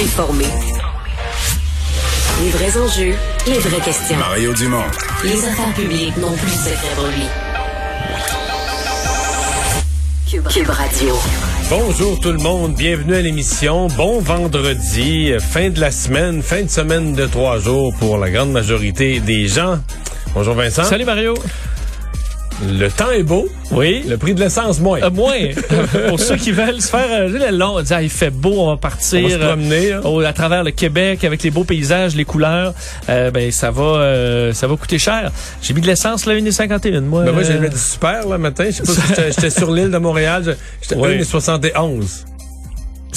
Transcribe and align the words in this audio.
informé. 0.00 0.46
Les 2.42 2.50
vrais 2.50 2.78
enjeux, 2.78 3.14
les 3.46 3.58
vraies 3.58 3.80
questions. 3.80 4.16
Mario 4.16 4.54
Dumont. 4.54 4.84
Les 5.24 5.44
affaires 5.44 5.74
publiques 5.74 6.16
n'ont 6.16 6.32
plus 6.32 6.46
de 6.46 6.56
secret 6.56 6.94
pour 6.94 7.06
lui. 7.08 7.26
Cube, 10.30 10.48
Cube 10.48 10.70
Radio. 10.70 11.18
Bonjour 11.68 12.18
tout 12.20 12.32
le 12.32 12.38
monde, 12.38 12.74
bienvenue 12.74 13.14
à 13.14 13.20
l'émission. 13.20 13.88
Bon 13.88 14.20
vendredi, 14.20 15.34
fin 15.38 15.68
de 15.68 15.80
la 15.80 15.90
semaine, 15.90 16.42
fin 16.42 16.62
de 16.62 16.70
semaine 16.70 17.14
de 17.14 17.26
trois 17.26 17.58
jours 17.58 17.92
pour 17.98 18.16
la 18.16 18.30
grande 18.30 18.52
majorité 18.52 19.20
des 19.20 19.48
gens. 19.48 19.80
Bonjour 20.34 20.54
Vincent. 20.54 20.84
Salut 20.84 21.04
Mario. 21.04 21.34
Le 22.68 22.88
temps 22.88 23.10
est 23.10 23.22
beau. 23.22 23.48
Oui. 23.70 24.04
Le 24.06 24.16
prix 24.18 24.34
de 24.34 24.40
l'essence 24.40 24.80
moins. 24.80 25.00
Euh, 25.02 25.10
moins. 25.10 25.38
Pour 26.08 26.20
ceux 26.20 26.36
qui 26.36 26.52
veulent 26.52 26.80
se 26.80 26.88
faire 26.88 27.06
euh, 27.10 27.28
le 27.28 27.56
long, 27.56 27.76
on 27.76 27.82
dit, 27.82 27.92
ah, 27.94 28.02
il 28.02 28.10
fait 28.10 28.30
beau, 28.30 28.52
on 28.58 28.66
va 28.70 28.76
partir 28.76 29.20
On 29.24 29.28
va 29.28 29.34
se 29.34 29.38
promener, 29.38 29.92
hein. 29.92 30.00
euh, 30.04 30.08
au- 30.08 30.20
à 30.20 30.32
travers 30.32 30.62
le 30.62 30.70
Québec 30.70 31.24
avec 31.24 31.42
les 31.42 31.50
beaux 31.50 31.64
paysages, 31.64 32.14
les 32.14 32.24
couleurs. 32.24 32.74
Euh, 33.08 33.30
ben 33.30 33.50
ça 33.50 33.70
va, 33.70 33.82
euh, 33.82 34.52
ça 34.52 34.66
va 34.66 34.76
coûter 34.76 34.98
cher. 34.98 35.30
J'ai 35.62 35.72
mis 35.72 35.80
de 35.80 35.86
l'essence 35.86 36.26
là 36.26 36.34
1,51 36.34 37.00
moi. 37.00 37.24
Ben 37.24 37.32
moi, 37.32 37.42
j'ai 37.44 37.52
euh, 37.54 37.60
mis 37.60 37.70
du 37.70 37.78
super 37.78 38.28
là 38.28 38.36
matin. 38.36 38.66
Je 38.66 38.72
sais 38.72 38.82
pas 38.82 38.92
si 38.92 39.14
j'étais- 39.30 39.50
sur 39.50 39.70
l'île 39.72 39.90
de 39.90 39.98
Montréal. 39.98 40.56
J'étais 40.82 40.96
Oui. 40.96 41.18
1,71 41.18 42.24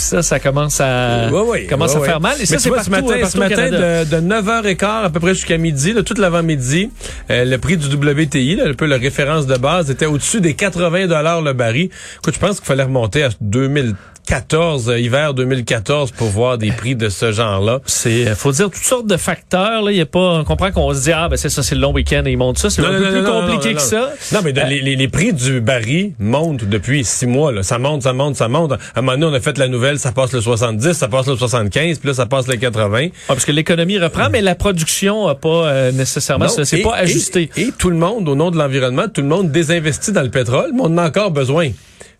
ça, 0.03 0.21
ça 0.21 0.39
commence 0.39 0.79
à, 0.81 1.29
commence 1.69 1.95
à 1.95 2.01
faire 2.01 2.19
mal. 2.19 2.39
Et 2.39 2.45
ça, 2.45 2.59
c'est 2.59 2.69
partout, 2.69 2.93
hein, 2.93 2.99
ce 3.01 3.01
matin, 3.01 3.19
partout 3.19 3.31
ce 3.31 3.37
matin 3.37 3.69
de, 3.69 4.21
de, 4.21 4.33
9h15 4.33 5.05
à 5.05 5.09
peu 5.09 5.19
près 5.19 5.33
jusqu'à 5.33 5.57
midi, 5.57 5.93
de 5.93 6.01
toute 6.01 6.17
l'avant-midi, 6.17 6.89
euh, 7.31 7.45
le 7.45 7.57
prix 7.57 7.77
du 7.77 7.87
WTI, 7.87 8.55
là, 8.57 8.65
un 8.67 8.73
peu 8.73 8.85
la 8.85 8.97
référence 8.97 9.47
de 9.47 9.55
base, 9.55 9.89
était 9.89 10.05
au-dessus 10.05 10.41
des 10.41 10.53
80 10.53 11.07
dollars 11.07 11.41
le 11.41 11.53
baril. 11.53 11.89
Écoute, 12.17 12.33
je 12.33 12.39
pense 12.39 12.59
qu'il 12.59 12.67
fallait 12.67 12.83
remonter 12.83 13.23
à 13.23 13.29
2000 13.41 13.95
14, 14.27 14.89
euh, 14.89 14.99
hiver 14.99 15.33
2014, 15.33 16.11
pour 16.11 16.27
voir 16.29 16.57
des 16.57 16.71
prix 16.71 16.95
de 16.95 17.09
ce 17.09 17.31
genre-là. 17.31 17.79
C'est, 17.85 18.27
euh, 18.27 18.35
faut 18.35 18.51
dire 18.51 18.65
toutes 18.65 18.83
sortes 18.83 19.07
de 19.07 19.17
facteurs. 19.17 19.81
Là, 19.81 19.91
y 19.91 20.01
a 20.01 20.05
pas, 20.05 20.39
on 20.39 20.43
comprend 20.43 20.71
qu'on 20.71 20.93
se 20.93 21.03
dit 21.03 21.11
ah 21.11 21.27
ben 21.29 21.37
c'est 21.37 21.49
ça, 21.49 21.63
c'est 21.63 21.75
le 21.75 21.81
long 21.81 21.93
week-end 21.93 22.23
et 22.25 22.31
ils 22.31 22.37
montent 22.37 22.57
ça. 22.57 22.69
C'est 22.69 22.85
un 22.85 22.99
peu 22.99 23.11
plus 23.11 23.23
compliqué 23.23 23.73
que 23.73 23.81
ça. 23.81 24.11
Non, 24.31 24.39
mais 24.43 24.57
euh, 24.57 24.63
les, 24.65 24.95
les, 24.95 25.07
prix 25.07 25.33
du 25.33 25.61
baril 25.61 26.13
montent 26.19 26.63
depuis 26.63 27.03
six 27.03 27.27
mois. 27.27 27.51
Là. 27.51 27.63
Ça 27.63 27.77
monte, 27.77 28.03
ça 28.03 28.13
monte, 28.13 28.35
ça 28.35 28.47
monte. 28.47 28.73
À 28.73 28.77
un 28.95 29.01
moment 29.01 29.17
donné, 29.17 29.25
on 29.25 29.33
a 29.33 29.39
fait 29.39 29.57
la 29.57 29.67
nouvelle, 29.67 29.99
ça 29.99 30.11
passe 30.11 30.31
le 30.33 30.41
70, 30.41 30.93
ça 30.93 31.07
passe 31.07 31.27
le 31.27 31.35
75, 31.35 31.99
puis 31.99 32.07
là 32.07 32.13
ça 32.13 32.25
passe 32.25 32.47
le 32.47 32.55
80. 32.55 33.07
Ah, 33.07 33.09
parce 33.27 33.45
que 33.45 33.51
l'économie 33.51 33.99
reprend, 33.99 34.29
mais 34.31 34.41
la 34.41 34.55
production 34.55 35.27
a 35.27 35.35
pas 35.35 35.67
euh, 35.67 35.91
nécessairement, 35.91 36.47
c'est 36.47 36.81
pas 36.81 36.95
ajusté. 36.95 37.49
Et, 37.57 37.63
et 37.63 37.71
tout 37.71 37.89
le 37.89 37.97
monde, 37.97 38.27
au 38.29 38.35
nom 38.35 38.51
de 38.51 38.57
l'environnement, 38.57 39.07
tout 39.13 39.21
le 39.21 39.27
monde 39.27 39.51
désinvestit 39.51 40.11
dans 40.11 40.23
le 40.23 40.29
pétrole, 40.29 40.71
mais 40.73 40.81
on 40.81 40.85
en 40.85 40.97
a 40.97 41.07
encore 41.07 41.31
besoin. 41.31 41.71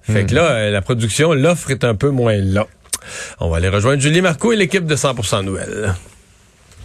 Fait 0.04 0.26
que 0.26 0.36
là, 0.36 0.52
euh, 0.52 0.70
la 0.70 0.82
production, 0.82 1.34
l'offre 1.34 1.72
est 1.72 1.84
un 1.84 1.96
peu 1.96 2.10
moins 2.10 2.36
là. 2.36 2.68
On 3.40 3.50
va 3.50 3.58
aller 3.58 3.70
rejoindre 3.70 4.02
Julie 4.02 4.22
Marco 4.22 4.52
et 4.52 4.56
l'équipe 4.56 4.86
de 4.86 4.96
100% 4.96 5.44
Nouvelles. 5.44 5.94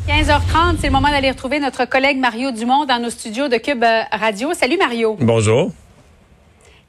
15h30, 0.08 0.76
c'est 0.80 0.86
le 0.86 0.92
moment 0.92 1.10
d'aller 1.10 1.30
retrouver 1.30 1.60
notre 1.60 1.84
collègue 1.84 2.18
Mario 2.18 2.50
Dumont 2.52 2.86
dans 2.86 3.00
nos 3.00 3.10
studios 3.10 3.48
de 3.48 3.56
Cube 3.56 3.82
euh, 3.84 4.02
Radio. 4.12 4.54
Salut 4.54 4.78
Mario. 4.78 5.16
Bonjour. 5.20 5.72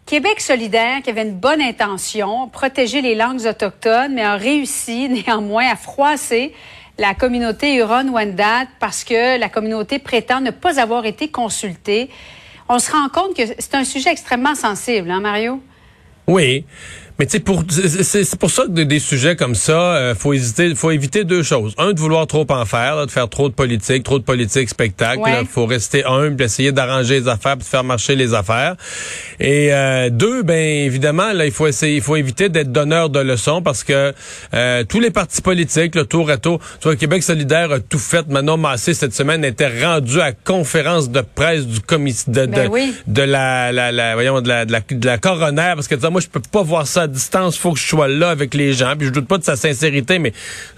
Québec 0.06 0.40
solidaire 0.40 1.02
qui 1.04 1.10
avait 1.10 1.24
une 1.24 1.38
bonne 1.38 1.62
intention, 1.62 2.48
protéger 2.48 3.02
les 3.02 3.16
langues 3.16 3.46
autochtones, 3.46 4.14
mais 4.14 4.24
a 4.24 4.36
réussi 4.36 5.10
néanmoins 5.28 5.68
à 5.72 5.76
froisser 5.76 6.54
la 6.98 7.14
communauté 7.14 7.76
Huron-Wendat 7.76 8.68
parce 8.80 9.04
que 9.04 9.40
la 9.40 9.50
communauté 9.50 10.00
prétend 10.00 10.42
ne 10.42 10.52
pas 10.52 10.80
avoir 10.80 11.06
été 11.06 11.30
consultée. 11.30 12.10
On 12.70 12.78
se 12.78 12.92
rend 12.92 13.10
compte 13.10 13.36
que 13.36 13.44
c'est 13.58 13.76
un 13.76 13.84
sujet 13.84 14.12
extrêmement 14.12 14.56
sensible, 14.56 15.10
hein, 15.10 15.22
Mario? 15.22 15.62
Oui. 16.30 16.66
Mais 17.20 17.26
tu 17.26 17.34
sais, 17.34 17.40
pour 17.42 17.64
c'est- 17.70 18.36
pour 18.38 18.50
ça 18.50 18.64
que 18.64 18.72
de- 18.72 18.84
des 18.84 19.00
sujets 19.00 19.36
comme 19.36 19.54
ça, 19.56 19.74
euh, 19.96 20.16
faut 20.16 20.34
hésiter, 20.34 20.74
faut 20.74 20.92
éviter 20.92 21.26
deux 21.26 21.44
choses. 21.44 21.74
Un, 21.78 21.92
de 21.92 22.00
vouloir 22.00 22.26
trop 22.28 22.46
en 22.50 22.66
faire, 22.66 22.96
là, 22.96 23.06
de 23.06 23.12
faire 23.12 23.28
trop 23.28 23.50
de 23.50 23.54
politique, 23.54 24.04
trop 24.04 24.20
de 24.20 24.24
politique 24.24 24.70
spectacle. 24.70 25.20
Ouais. 25.20 25.42
Il 25.42 25.48
faut 25.48 25.66
rester 25.66 26.06
humble, 26.06 26.42
essayer 26.42 26.72
d'arranger 26.72 27.20
les 27.20 27.28
affaires, 27.28 27.58
puis 27.58 27.66
de 27.66 27.70
faire 27.70 27.84
marcher 27.84 28.16
les 28.16 28.34
affaires. 28.34 28.76
Et 29.40 29.74
euh, 29.74 30.10
deux, 30.10 30.44
ben 30.44 30.56
évidemment, 30.86 31.34
là, 31.34 31.46
il 31.46 31.52
faut 31.52 31.68
essayer, 31.68 31.96
il 31.98 32.02
faut 32.02 32.16
éviter 32.16 32.48
d'être 32.50 32.72
donneur 32.72 33.10
de 33.10 33.20
leçons 33.20 33.62
parce 33.62 33.84
que 33.84 34.14
euh, 34.54 34.84
tous 34.88 35.00
les 35.02 35.12
partis 35.12 35.42
politiques, 35.42 35.96
le 35.96 36.06
tour 36.06 36.30
à 36.30 36.38
tour, 36.38 36.60
tu 36.80 36.88
vois, 36.88 36.96
Québec 36.96 37.22
solidaire 37.24 37.72
a 37.72 37.80
tout 37.82 38.00
fait. 38.00 38.28
Manon 38.30 38.56
Massé 38.58 38.94
cette 38.94 39.14
semaine 39.14 39.44
était 39.44 39.84
rendu 39.84 40.22
à 40.22 40.32
conférence 40.32 41.10
de 41.10 41.22
presse 41.22 41.68
du 41.68 41.82
comité 41.82 42.24
de, 42.32 42.46
Ben 42.46 42.64
de- 42.66 42.70
oui. 42.70 42.94
de 43.08 43.22
la, 43.24 43.72
la, 43.74 43.92
la 43.92 44.14
voyons 44.14 44.40
de 44.42 44.48
la, 44.48 44.66
de 44.66 44.72
la 44.72 44.80
de 44.90 45.06
la 45.06 45.18
coroner 45.18 45.74
parce 45.76 45.88
que 45.90 46.08
moi 46.08 46.22
je 46.22 46.28
peux 46.28 46.40
pas 46.40 46.64
voir 46.64 46.88
ça 46.88 47.08
distance 47.10 47.58
faut 47.58 47.74
que 47.74 47.80
je 47.80 47.86
sois 47.86 48.08
là 48.08 48.30
avec 48.30 48.54
les 48.54 48.74
gens. 48.74 48.96
Puis 48.98 49.08
je 49.08 49.12
doute 49.12 49.28
pas 49.28 49.38
de 49.38 49.44
sa 49.44 49.56
sincérité 49.56 50.20
mais 50.20 50.34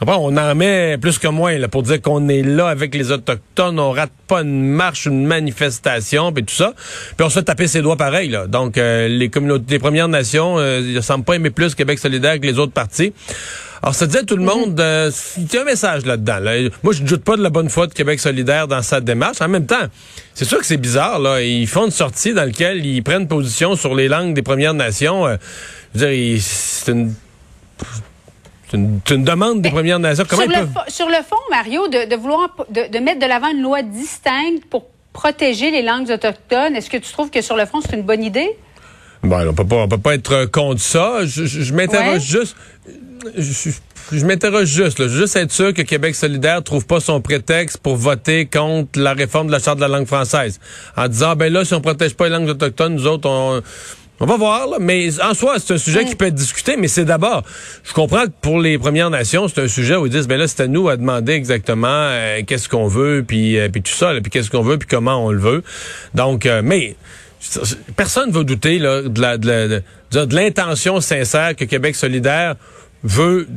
on 0.06 0.36
en 0.38 0.56
met 0.56 0.98
plus 0.98 1.18
que 1.20 1.28
moins 1.28 1.58
là, 1.58 1.68
pour 1.68 1.84
dire 1.84 2.02
qu'on 2.02 2.28
est 2.28 2.44
là 2.44 2.68
avec 2.68 2.96
les 2.96 3.12
autochtones 3.12 3.80
on 3.80 3.92
rate 3.92 4.12
pas 4.28 4.42
une 4.42 4.68
marche 4.68 5.06
une 5.06 5.26
manifestation 5.26 6.32
puis 6.32 6.44
tout 6.44 6.56
ça. 6.56 6.74
Puis 7.16 7.26
on 7.26 7.30
se 7.30 7.40
fait 7.40 7.46
taper 7.46 7.68
ses 7.68 7.82
doigts 7.82 7.98
pareil 7.98 8.30
là. 8.30 8.48
Donc 8.48 8.78
euh, 8.78 9.08
les 9.08 9.30
communautés 9.30 9.66
les 9.70 9.80
premières 9.80 10.08
nations 10.08 10.58
euh, 10.58 10.82
ils 10.84 11.04
semblent 11.04 11.26
pas 11.26 11.36
aimer 11.36 11.52
plus 11.52 11.76
Québec 11.76 12.00
solidaire 12.00 12.40
que 12.40 12.46
les 12.46 12.60
autres 12.60 12.74
partis 12.74 13.14
alors, 13.84 13.96
ça 13.96 14.06
disait 14.06 14.20
à 14.20 14.24
tout 14.24 14.36
le 14.38 14.44
monde, 14.44 14.80
euh, 14.80 15.10
il 15.38 15.52
y 15.52 15.58
a 15.58 15.62
un 15.62 15.66
message 15.66 16.06
là-dedans. 16.06 16.38
là. 16.40 16.52
Moi, 16.84 16.94
je 16.94 17.02
ne 17.02 17.08
doute 17.08 17.24
pas 17.24 17.36
de 17.36 17.42
la 17.42 17.50
bonne 17.50 17.70
foi 17.70 17.88
de 17.88 17.94
Québec 17.94 18.20
solidaire 18.20 18.68
dans 18.68 18.82
sa 18.84 19.02
démarche. 19.02 19.42
En 19.42 19.48
même 19.48 19.66
temps, 19.66 19.88
c'est 20.36 20.46
sûr 20.46 20.60
que 20.60 20.66
c'est 20.66 20.78
bizarre. 20.78 21.18
Là. 21.20 21.42
Ils 21.42 21.68
font 21.68 21.86
une 21.86 21.92
sortie 21.92 22.34
dans 22.34 22.44
laquelle 22.46 22.86
ils 22.86 23.02
prennent 23.02 23.28
position 23.28 23.76
sur 23.76 23.96
les 23.96 24.08
langues 24.08 24.34
des 24.36 24.44
Premières 24.44 24.74
Nations. 24.76 25.26
Euh, 25.26 25.38
je 25.96 26.00
veux 26.06 26.12
dire, 26.14 26.42
c'est 26.44 26.92
une, 26.92 27.14
c'est 28.70 28.78
une, 29.16 29.24
demande 29.24 29.62
des 29.62 29.72
Premières 29.72 30.00
Nations. 30.00 30.26
Comment 30.30 30.44
sur, 30.44 30.52
le 30.52 30.58
peuvent... 30.68 30.84
sur 30.88 31.08
le 31.08 31.16
fond, 31.28 31.36
Mario, 31.50 31.88
de, 31.88 32.08
de 32.10 32.16
vouloir 32.16 32.56
de, 32.70 32.92
de 32.92 33.00
mettre 33.00 33.20
de 33.20 33.26
l'avant 33.26 33.50
une 33.52 33.62
loi 33.64 33.82
distincte 33.82 34.64
pour 34.70 34.86
protéger 35.12 35.72
les 35.72 35.82
langues 35.82 36.10
autochtones, 36.10 36.76
est-ce 36.76 36.90
que 36.90 36.98
tu 36.98 37.12
trouves 37.12 37.32
que 37.32 37.42
sur 37.42 37.58
le 37.58 37.66
fond, 37.66 37.82
c'est 37.82 37.96
une 37.98 38.04
bonne 38.04 38.24
idée? 38.24 38.50
Bon, 39.24 39.46
on 39.50 39.54
peut 39.54 39.68
pas, 39.68 39.76
on 39.76 39.88
peut 39.88 39.98
pas 39.98 40.14
être 40.16 40.46
contre 40.46 40.80
ça. 40.82 41.26
Je, 41.26 41.46
je- 41.46 41.62
je 41.62 41.74
m'interroge 41.74 42.14
Ouais. 42.14 42.20
juste. 42.20 42.56
Je, 43.38 43.42
je- 43.42 44.18
je 44.18 44.26
m'interroge 44.26 44.68
juste. 44.68 45.00
Là. 45.00 45.08
Je 45.08 45.14
veux 45.14 45.22
juste 45.22 45.36
être 45.36 45.52
sûr 45.52 45.74
que 45.74 45.82
Québec 45.84 46.16
solidaire 46.16 46.64
trouve 46.64 46.86
pas 46.86 47.00
son 47.00 47.22
prétexte 47.22 47.78
pour 47.78 47.96
voter 47.96 48.46
contre 48.46 49.00
la 49.00 49.14
réforme 49.14 49.48
de 49.48 49.52
la 49.52 49.60
charte 49.60 49.78
de 49.78 49.82
la 49.82 49.88
langue 49.88 50.08
française, 50.08 50.60
en 50.98 51.08
disant 51.08 51.36
ben 51.36 51.52
là 51.54 51.64
si 51.64 51.74
on 51.74 51.82
protège 51.82 52.16
pas 52.16 52.26
les 52.26 52.32
langues 52.32 52.50
autochtones, 52.50 52.96
nous 52.96 53.08
autres 53.08 53.30
on 53.30 53.62
on 54.24 54.26
va 54.28 54.38
voir, 54.38 54.68
là, 54.68 54.78
mais 54.80 55.10
en 55.20 55.34
soi, 55.34 55.56
c'est 55.58 55.74
un 55.74 55.78
sujet 55.80 56.06
qui 56.06 56.14
peut 56.14 56.26
être 56.28 56.36
discuté, 56.36 56.78
mais 56.78 56.88
c'est 56.88 57.06
d'abord, 57.06 57.42
je 57.84 57.92
comprends 57.92 58.26
que 58.26 58.32
pour 58.40 58.60
les 58.60 58.78
Premières 58.78 59.10
Nations, 59.10 59.48
c'est 59.48 59.62
un 59.64 59.68
sujet 59.68 59.96
où 59.96 60.06
ils 60.06 60.12
disent, 60.12 60.28
ben 60.28 60.38
là, 60.38 60.48
c'est 60.48 60.62
à 60.62 60.68
nous 60.68 60.90
à 60.90 60.96
demander 60.96 61.34
exactement 61.34 61.88
euh, 61.90 62.42
qu'est-ce 62.46 62.70
qu'on 62.70 62.88
veut, 62.88 63.26
puis, 63.28 63.58
euh, 63.60 63.70
puis 63.70 63.82
tout 63.82 63.92
ça, 63.92 64.14
là, 64.14 64.22
puis 64.22 64.30
qu'est-ce 64.30 64.52
qu'on 64.52 64.62
veut, 64.62 64.78
puis 64.78 64.88
comment 64.88 65.26
on 65.26 65.32
le 65.32 65.40
veut. 65.40 65.64
Donc, 66.14 66.46
euh, 66.46 66.62
mais 66.64 66.96
personne 67.96 68.30
ne 68.30 68.34
va 68.36 68.44
douter 68.44 68.78
là, 68.78 69.02
de 69.02 69.20
la- 69.20 69.38
de 69.40 69.48
la- 69.48 69.68
de- 70.26 70.36
l'intention 70.36 71.02
sincère 71.02 71.56
que 71.56 71.66
Québec 71.66 71.96
solidaire 71.96 72.56
veut 73.04 73.48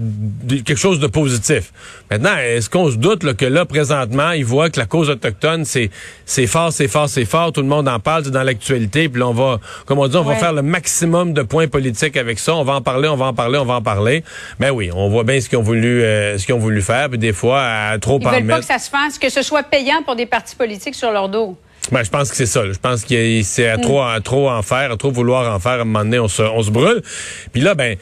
quelque 0.49 0.77
chose 0.77 1.01
de 1.01 1.07
positif. 1.07 1.73
Maintenant, 2.11 2.37
est-ce 2.37 2.71
qu'on 2.71 2.91
se 2.91 2.97
doute 2.97 3.23
là, 3.23 3.35
que 3.35 3.45
là, 3.45 3.65
présentement, 3.65 4.31
ils 4.31 4.45
voient 4.45 4.71
que 4.71 4.81
la 4.81 4.87
cause 4.87 5.11
autochtone, 5.11 5.65
c'est 5.65 5.91
c'est 6.25 6.47
fort, 6.47 6.73
c'est 6.73 6.89
fort, 6.89 7.09
c'est 7.09 7.25
fort, 7.25 7.53
tout 7.53 7.61
le 7.61 7.67
monde 7.67 7.89
en 7.89 8.01
parle, 8.01 8.25
c'est 8.25 8.31
dans 8.31 8.43
l'actualité, 8.43 9.09
puis 9.09 9.21
là, 9.21 9.29
on 9.29 9.35
va, 9.35 9.61
comme 9.87 9.99
on 9.99 10.09
dit, 10.09 10.17
on 10.17 10.23
va 10.23 10.37
faire 10.37 10.53
le 10.53 10.63
maximum 10.63 11.35
de 11.35 11.43
points 11.43 11.69
politiques 11.69 12.17
avec 12.17 12.39
ça, 12.39 12.55
on 12.55 12.65
va 12.65 12.75
en 12.75 12.83
parler, 12.83 13.09
on 13.09 13.17
va 13.17 13.27
en 13.27 13.35
parler, 13.35 13.59
on 13.59 13.65
va 13.65 13.75
en 13.75 13.83
parler. 13.83 14.25
Ben 14.59 14.71
oui, 14.71 14.91
on 14.95 15.09
voit 15.09 15.25
bien 15.25 15.41
ce 15.41 15.49
qu'ils 15.49 15.59
ont 15.59 15.63
voulu 15.63 16.03
euh, 16.03 16.39
ce 16.39 16.47
qu'ils 16.47 16.55
ont 16.55 16.59
voulu 16.59 16.81
faire, 16.81 17.11
puis 17.11 17.19
des 17.19 17.33
fois, 17.33 17.63
à 17.63 17.99
trop 17.99 18.19
Ils 18.21 18.27
en 18.27 18.31
veulent 18.31 18.47
pas 18.47 18.61
que 18.61 18.65
ça 18.65 18.79
se 18.79 18.89
fasse, 18.89 19.19
que 19.19 19.29
ce 19.29 19.43
soit 19.43 19.63
payant 19.63 20.03
pour 20.05 20.17
des 20.17 20.27
partis 20.27 20.57
politiques 20.57 20.95
sur 20.95 21.11
leur 21.11 21.29
dos. 21.29 21.57
Ben, 21.93 22.03
je 22.03 22.09
pense 22.11 22.31
que 22.31 22.37
c'est 22.37 22.47
ça. 22.47 22.65
là. 22.65 22.73
Je 22.73 22.79
pense 22.79 23.05
que 23.05 23.43
c'est 23.43 23.69
à 23.69 23.77
trop, 23.77 24.01
à 24.01 24.19
trop 24.21 24.49
en 24.49 24.63
faire, 24.63 24.91
à 24.91 24.97
trop 24.97 25.11
vouloir 25.11 25.55
en 25.55 25.59
faire. 25.59 25.73
À 25.73 25.81
un 25.83 25.85
moment 25.85 25.99
donné, 26.05 26.19
on 26.19 26.29
se, 26.29 26.43
on 26.43 26.63
se 26.63 26.71
brûle. 26.71 27.03
Puis 27.53 27.61
là, 27.61 27.75
ben, 27.75 27.97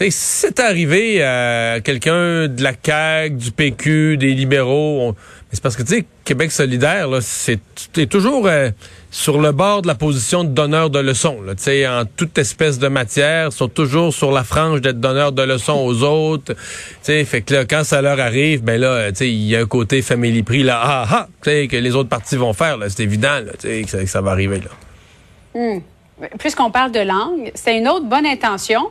si 0.00 0.10
c'est 0.10 0.60
arrivé 0.60 1.22
à 1.22 1.80
quelqu'un 1.82 2.48
de 2.48 2.62
la 2.62 2.72
CAQ, 2.80 3.30
du 3.36 3.50
PQ, 3.52 4.16
des 4.16 4.34
libéraux, 4.34 5.00
on- 5.10 5.14
c'est 5.52 5.62
parce 5.62 5.76
que, 5.76 5.82
tu 5.82 5.94
sais, 5.98 6.04
Québec 6.24 6.50
solidaire, 6.50 7.06
là, 7.08 7.20
c'est 7.20 7.60
toujours 8.08 8.48
euh, 8.48 8.70
sur 9.12 9.40
le 9.40 9.52
bord 9.52 9.82
de 9.82 9.86
la 9.86 9.94
position 9.94 10.42
de 10.42 10.48
donneur 10.48 10.90
de 10.90 10.98
leçons. 10.98 11.40
Là, 11.42 11.54
tu 11.54 11.62
sais, 11.64 11.86
en 11.86 12.04
toute 12.06 12.36
espèce 12.38 12.80
de 12.80 12.88
matière, 12.88 13.52
sont 13.52 13.68
toujours 13.68 14.12
sur 14.12 14.32
la 14.32 14.42
frange 14.42 14.80
d'être 14.80 14.98
donneur 14.98 15.30
de 15.30 15.42
leçons 15.42 15.78
aux 15.86 16.02
autres. 16.02 16.54
Tu 16.54 16.58
sais, 17.02 17.24
fait 17.24 17.42
que 17.42 17.54
là, 17.54 17.64
quand 17.64 17.84
ça 17.84 18.02
leur 18.02 18.18
arrive, 18.18 18.64
ben 18.64 18.80
là, 18.80 19.12
tu 19.12 19.18
sais, 19.18 19.28
il 19.30 19.44
y 19.46 19.54
a 19.54 19.60
un 19.60 19.66
côté 19.66 20.02
family 20.02 20.42
prix 20.42 20.64
là, 20.64 20.80
ah 20.82 21.06
ah, 21.08 21.28
tu 21.42 21.50
sais, 21.50 21.68
que 21.68 21.76
les 21.76 21.94
autres 21.94 22.08
partis 22.08 22.36
vont 22.36 22.52
faire. 22.52 22.76
Là, 22.76 22.88
c'est 22.90 23.04
évident, 23.04 23.38
là, 23.46 23.52
tu 23.52 23.68
sais, 23.68 23.82
que 23.82 23.90
ça, 23.90 23.98
que 23.98 24.06
ça 24.06 24.20
va 24.20 24.32
arriver 24.32 24.58
là. 24.60 25.78
Puisqu'on 26.40 26.70
parle 26.72 26.90
de 26.90 27.00
langue, 27.00 27.52
c'est 27.54 27.78
une 27.78 27.86
autre 27.88 28.06
bonne 28.06 28.26
intention 28.26 28.88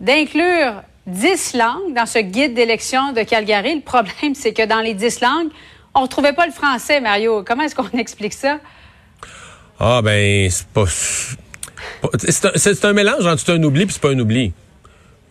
d'inclure 0.00 0.82
10 1.06 1.54
langues 1.54 1.94
dans 1.94 2.06
ce 2.06 2.18
guide 2.18 2.54
d'élection 2.54 3.12
de 3.12 3.22
Calgary. 3.22 3.76
Le 3.76 3.80
problème, 3.80 4.34
c'est 4.34 4.52
que 4.52 4.66
dans 4.66 4.80
les 4.80 4.94
10 4.94 5.20
langues, 5.20 5.48
on 5.94 6.00
ne 6.00 6.04
retrouvait 6.04 6.32
pas 6.32 6.46
le 6.46 6.52
français, 6.52 7.00
Mario. 7.00 7.42
Comment 7.46 7.62
est-ce 7.62 7.74
qu'on 7.74 7.88
explique 7.98 8.34
ça? 8.34 8.58
Ah 9.78 10.00
ben 10.02 10.50
c'est 10.50 10.66
pas. 10.68 10.84
C'est 12.18 12.84
un, 12.84 12.92
mélange 12.92 13.26
entre 13.26 13.40
c'est 13.40 13.52
un 13.52 13.62
oubli 13.62 13.84
puis 13.84 13.92
c'est 13.94 14.00
pas 14.02 14.10
un 14.10 14.18
oubli. 14.18 14.52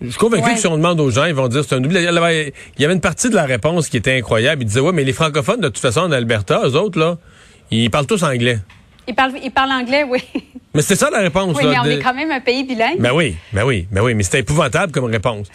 Je 0.02 0.10
suis 0.10 0.20
convaincu 0.20 0.46
Ouais. 0.46 0.54
que 0.54 0.60
si 0.60 0.68
on 0.68 0.78
demande 0.78 1.00
aux 1.00 1.10
gens, 1.10 1.26
ils 1.26 1.34
vont 1.34 1.48
dire 1.48 1.64
c'est 1.68 1.76
un 1.76 1.84
oubli. 1.84 1.98
Il 1.98 2.04
y 2.04 2.08
avait- 2.86 2.94
une 2.94 3.02
partie 3.02 3.30
de 3.30 3.36
la 3.36 3.46
réponse 3.46 3.90
qui 3.90 3.98
était 3.98 4.16
incroyable. 4.18 4.62
Ils 4.62 4.66
disaient 4.68 4.82
ouais, 4.82 4.92
mais 4.92 5.04
les 5.04 5.14
francophones 5.14 5.62
de 5.62 5.68
toute 5.68 5.80
façon 5.80 6.02
en 6.02 6.12
Alberta, 6.12 6.62
eux 6.66 6.76
autres 6.76 7.00
là, 7.00 7.18
ils 7.72 7.90
parlent 7.90 8.06
tous 8.06 8.22
anglais. 8.24 8.60
Il 9.08 9.16
parle, 9.16 9.34
il 9.44 9.52
parle 9.52 9.72
anglais, 9.72 10.04
oui. 10.04 10.24
Mais 10.76 10.82
c'était 10.82 10.96
ça 10.96 11.10
la 11.10 11.20
réponse. 11.22 11.56
Oui, 11.58 11.64
là, 11.64 11.70
mais 11.72 11.80
on 11.80 11.84
de- 11.86 11.92
est 11.92 12.04
quand 12.04 12.14
même 12.14 12.30
un 12.32 12.40
pays 12.42 12.64
bilingue. 12.64 13.00
Ben 13.00 13.12
oui, 13.14 13.36
ben 13.54 13.64
oui, 13.64 13.88
ben 13.92 14.02
oui, 14.02 14.14
mais 14.14 14.24
c'était 14.24 14.40
épouvantable 14.40 14.92
comme 14.92 15.06
réponse. 15.06 15.48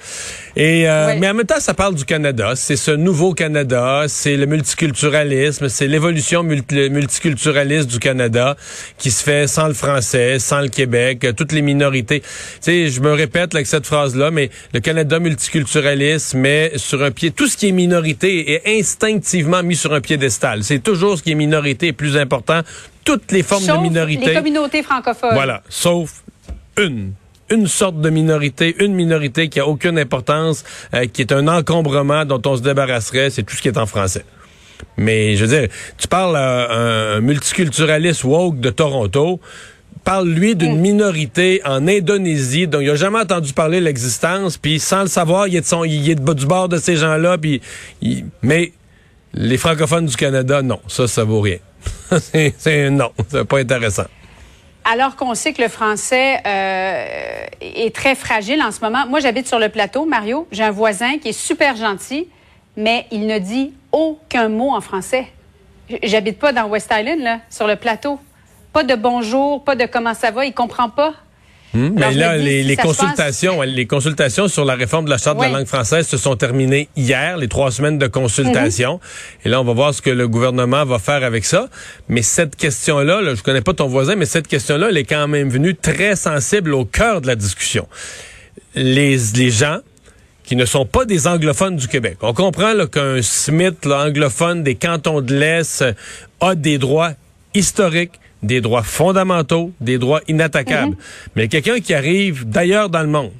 Et 0.57 0.89
euh, 0.89 1.09
Oui. 1.13 1.19
mais 1.21 1.29
en 1.29 1.35
même 1.35 1.47
temps, 1.47 1.61
ça 1.61 1.75
parle 1.75 1.95
du 1.95 2.05
Canada. 2.05 2.53
C'est 2.57 2.77
ce 2.77 2.91
nouveau 2.91 3.35
Canada, 3.35 4.05
c'est 4.09 4.37
le 4.37 4.47
multiculturalisme, 4.47 5.69
c'est 5.69 5.87
l'évolution 5.87 6.43
multi- 6.43 6.91
multiculturaliste 6.91 7.89
du 7.89 7.99
Canada 7.99 8.57
qui 8.99 9.11
se 9.11 9.23
fait 9.23 9.47
sans 9.47 9.69
le 9.69 9.75
français, 9.75 10.39
sans 10.39 10.61
le 10.61 10.69
Québec, 10.69 11.25
euh, 11.25 11.33
toutes 11.33 11.53
les 11.53 11.63
minorités. 11.63 12.21
Tu 12.21 12.27
sais, 12.63 12.89
je 12.89 13.01
me 13.01 13.13
répète 13.13 13.53
là, 13.55 13.59
avec 13.59 13.67
cette 13.67 13.87
phrase-là, 13.87 14.31
mais 14.31 14.51
le 14.75 14.81
Canada 14.81 15.19
multiculturaliste 15.19 16.35
met 16.35 16.73
sur 16.77 17.03
un 17.03 17.11
pied 17.11 17.31
tout 17.31 17.47
ce 17.47 17.57
qui 17.57 17.69
est 17.69 17.73
minorité 17.73 18.53
est 18.55 18.79
instinctivement 18.79 19.63
mis 19.63 19.77
sur 19.77 19.93
un 19.93 20.01
piédestal. 20.01 20.65
C'est 20.65 20.83
toujours 20.83 21.19
ce 21.19 21.23
qui 21.23 21.33
est 21.33 21.35
minorité 21.37 21.89
est 21.89 21.93
plus 21.93 22.17
important. 22.17 22.61
Toutes 23.05 23.33
les 23.33 23.43
formes 23.43 23.63
Sauf 23.65 23.79
de 23.79 23.83
minorité. 23.83 24.27
les 24.27 24.35
communautés 24.35 24.83
francophones. 24.83 25.35
Voilà, 25.35 25.63
sauf 25.69 26.23
une. 26.79 27.13
Une 27.53 27.67
sorte 27.67 28.01
de 28.01 28.11
minorité, 28.11 28.77
une 28.79 28.95
minorité 28.95 29.49
qui 29.49 29.59
a 29.59 29.67
aucune 29.67 29.99
importance, 29.99 30.63
euh, 30.95 31.07
qui 31.07 31.21
est 31.23 31.33
un 31.33 31.49
encombrement 31.49 32.25
dont 32.25 32.41
on 32.47 32.57
se 32.57 32.63
débarrasserait, 32.63 33.31
c'est 33.31 33.43
tout 33.43 33.57
ce 33.57 33.63
qui 33.63 33.67
est 33.67 33.77
en 33.79 33.87
français. 33.87 34.25
Mais 34.97 35.35
je 35.35 35.45
veux 35.45 35.59
dire, 35.59 35.69
tu 35.99 36.07
parles 36.07 36.37
à 36.37 36.71
un 36.73 37.21
multiculturaliste 37.21 38.23
woke 38.23 38.61
de 38.61 38.71
Toronto, 38.71 39.41
parle 40.05 40.29
lui 40.29 40.55
d'une 40.55 40.79
minorité 40.79 41.61
en 41.65 41.89
Indonésie 41.89 42.69
dont 42.69 42.79
il 42.81 42.89
a 42.91 42.95
jamais 42.95 43.19
entendu 43.19 43.53
parler 43.53 43.81
de 43.81 43.85
l'existence, 43.85 44.57
puis 44.57 44.79
sans 44.79 45.03
le 45.03 45.09
savoir, 45.09 45.49
il 45.49 45.57
est, 45.57 45.61
de 45.63 45.67
son, 45.67 45.85
il 45.85 46.09
est 46.09 46.15
du 46.15 46.47
bord 46.47 46.69
de 46.69 46.79
ces 46.79 46.95
gens-là, 46.97 47.37
puis 47.37 47.61
il- 48.01 48.27
mais 48.43 48.73
les 49.35 49.59
francophones 49.59 50.07
du 50.07 50.17
Canada, 50.17 50.63
non, 50.63 50.79
ça, 50.87 51.09
ça 51.09 51.25
vaut 51.25 51.41
rien. 51.41 51.59
c'est 52.59 52.91
non, 52.91 53.11
c'est 53.29 53.45
pas 53.45 53.59
intéressant. 53.59 54.05
Alors 54.85 55.17
qu'on 55.17 55.35
sait 55.35 55.53
que 55.53 55.63
le 55.63 55.69
français 55.69 56.41
euh, 56.47 57.47
est 57.61 57.95
très 57.95 58.15
fragile 58.15 58.63
en 58.63 58.71
ce 58.71 58.81
moment. 58.81 59.07
Moi, 59.07 59.21
j'habite 59.21 59.47
sur 59.47 59.59
le 59.59 59.69
plateau, 59.69 60.07
Mario. 60.07 60.49
J'ai 60.51 60.65
un 60.65 60.71
voisin 60.71 61.19
qui 61.19 61.29
est 61.29 61.39
super 61.39 61.77
gentil, 61.77 62.29
mais 62.77 63.07
il 63.11 63.27
ne 63.27 63.39
dit 63.39 63.75
aucun 63.93 64.49
mot 64.49 64.71
en 64.71 64.81
français. 64.81 65.27
J'habite 66.03 66.39
pas 66.39 66.53
dans 66.53 66.67
West 66.67 66.91
Island, 66.97 67.21
là, 67.21 67.41
sur 67.51 67.67
le 67.67 67.77
plateau. 67.77 68.19
Pas 68.73 68.85
de 68.85 68.95
bonjour, 68.95 69.65
pas 69.65 69.75
de 69.75 69.85
comment 69.87 70.15
ça 70.15 70.31
va. 70.31 70.45
Il 70.45 70.55
comprend 70.55 70.89
pas. 70.89 71.15
Hmm, 71.73 71.91
mais 71.97 72.13
là, 72.13 72.37
les, 72.37 72.77
consultations, 72.77 73.63
les 73.63 73.87
consultations 73.87 74.49
sur 74.49 74.65
la 74.65 74.75
réforme 74.75 75.05
de 75.05 75.11
la 75.11 75.19
charte 75.19 75.39
de 75.39 75.43
la 75.43 75.51
langue 75.51 75.67
française 75.67 76.07
se 76.07 76.17
sont 76.17 76.35
terminées 76.35 76.89
hier, 76.97 77.37
les 77.37 77.47
trois 77.47 77.71
semaines 77.71 77.99
de 77.99 78.09
consultation. 78.09 78.99
Et 79.45 79.49
là, 79.49 79.61
on 79.61 79.65
va 79.65 79.73
voir 79.73 79.95
ce 79.95 80.03
que 80.03 80.11
le 80.11 80.27
gouvernement 80.27 80.85
va 80.85 80.99
faire 80.99 81.23
avec 81.23 81.45
ça. 81.45 81.69
Mais 82.09 82.23
cette 82.23 82.57
question-là, 82.57 83.21
là, 83.21 83.37
je 83.37 83.43
connais 83.43 83.61
pas 83.61 83.73
ton 83.73 83.87
voisin, 83.87 84.17
mais 84.17 84.27
cette 84.27 84.49
question-là, 84.49 84.89
elle 84.91 84.97
est 84.97 85.05
quand 85.05 85.29
même 85.29 85.49
venue 85.49 85.77
très 85.77 86.17
sensible 86.17 86.75
au 86.75 86.85
cœur 86.85 87.21
de 87.21 87.29
la 87.29 87.37
discussion. 87.37 87.87
Les, 88.75 89.17
les 89.37 89.51
gens 89.51 89.79
qui 90.51 90.57
ne 90.57 90.65
sont 90.65 90.85
pas 90.85 91.05
des 91.05 91.29
anglophones 91.29 91.77
du 91.77 91.87
Québec. 91.87 92.17
On 92.23 92.35
comprend 92.35 92.73
là, 92.73 92.89
qu'un 92.89 93.23
Smith 93.23 93.85
là, 93.85 94.07
anglophone 94.07 94.65
des 94.65 94.75
cantons 94.75 95.21
de 95.21 95.33
l'Est 95.33 95.83
euh, 95.83 95.93
a 96.41 96.57
des 96.57 96.77
droits 96.77 97.13
historiques, 97.55 98.19
des 98.43 98.61
droits 98.61 98.83
fondamentaux, 98.83 99.73
des 99.81 99.99
droits 99.99 100.21
inattaquables. 100.29 100.97
Mais 101.37 101.49
quelqu'un 101.49 101.81
qui 101.81 101.93
arrive 101.95 102.49
d'ailleurs 102.49 102.89
dans 102.89 103.03
le 103.03 103.09
monde, 103.09 103.33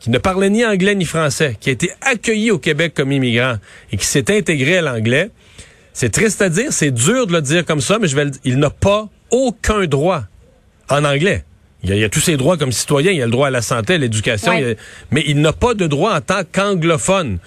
qui 0.00 0.10
ne 0.10 0.18
parlait 0.18 0.50
ni 0.50 0.64
anglais 0.64 0.94
ni 0.94 1.04
français, 1.04 1.56
qui 1.60 1.68
a 1.68 1.72
été 1.72 1.90
accueilli 2.00 2.50
au 2.50 2.58
Québec 2.58 2.92
comme 2.94 3.12
immigrant 3.12 3.56
et 3.92 3.96
qui 3.96 4.06
s'est 4.06 4.34
intégré 4.36 4.78
à 4.78 4.82
l'anglais, 4.82 5.30
c'est 5.92 6.10
triste 6.10 6.40
à 6.42 6.48
dire, 6.48 6.72
c'est 6.72 6.90
dur 6.90 7.26
de 7.26 7.32
le 7.32 7.42
dire 7.42 7.64
comme 7.64 7.80
ça, 7.80 7.98
mais 8.00 8.08
je 8.08 8.16
vais 8.16 8.24
le 8.24 8.30
dire, 8.30 8.40
il 8.44 8.58
n'a 8.58 8.70
pas 8.70 9.08
aucun 9.30 9.84
droit 9.86 10.22
en 10.88 11.04
anglais. 11.04 11.44
Il 11.84 11.90
y, 11.90 11.92
a, 11.92 11.96
il 11.96 12.00
y 12.00 12.04
a 12.04 12.08
tous 12.08 12.20
ses 12.20 12.36
droits 12.36 12.56
comme 12.56 12.72
citoyen, 12.72 13.10
il 13.12 13.18
y 13.18 13.22
a 13.22 13.26
le 13.26 13.32
droit 13.32 13.48
à 13.48 13.50
la 13.50 13.60
santé, 13.62 13.94
à 13.94 13.98
l'éducation, 13.98 14.52
Ouais. 14.52 14.76
mais 15.10 15.22
il 15.26 15.40
n'a 15.40 15.52
pas 15.52 15.74
de 15.74 15.86
droit 15.86 16.14
en 16.16 16.20
tant 16.20 16.42
qu'anglophone. 16.50 17.38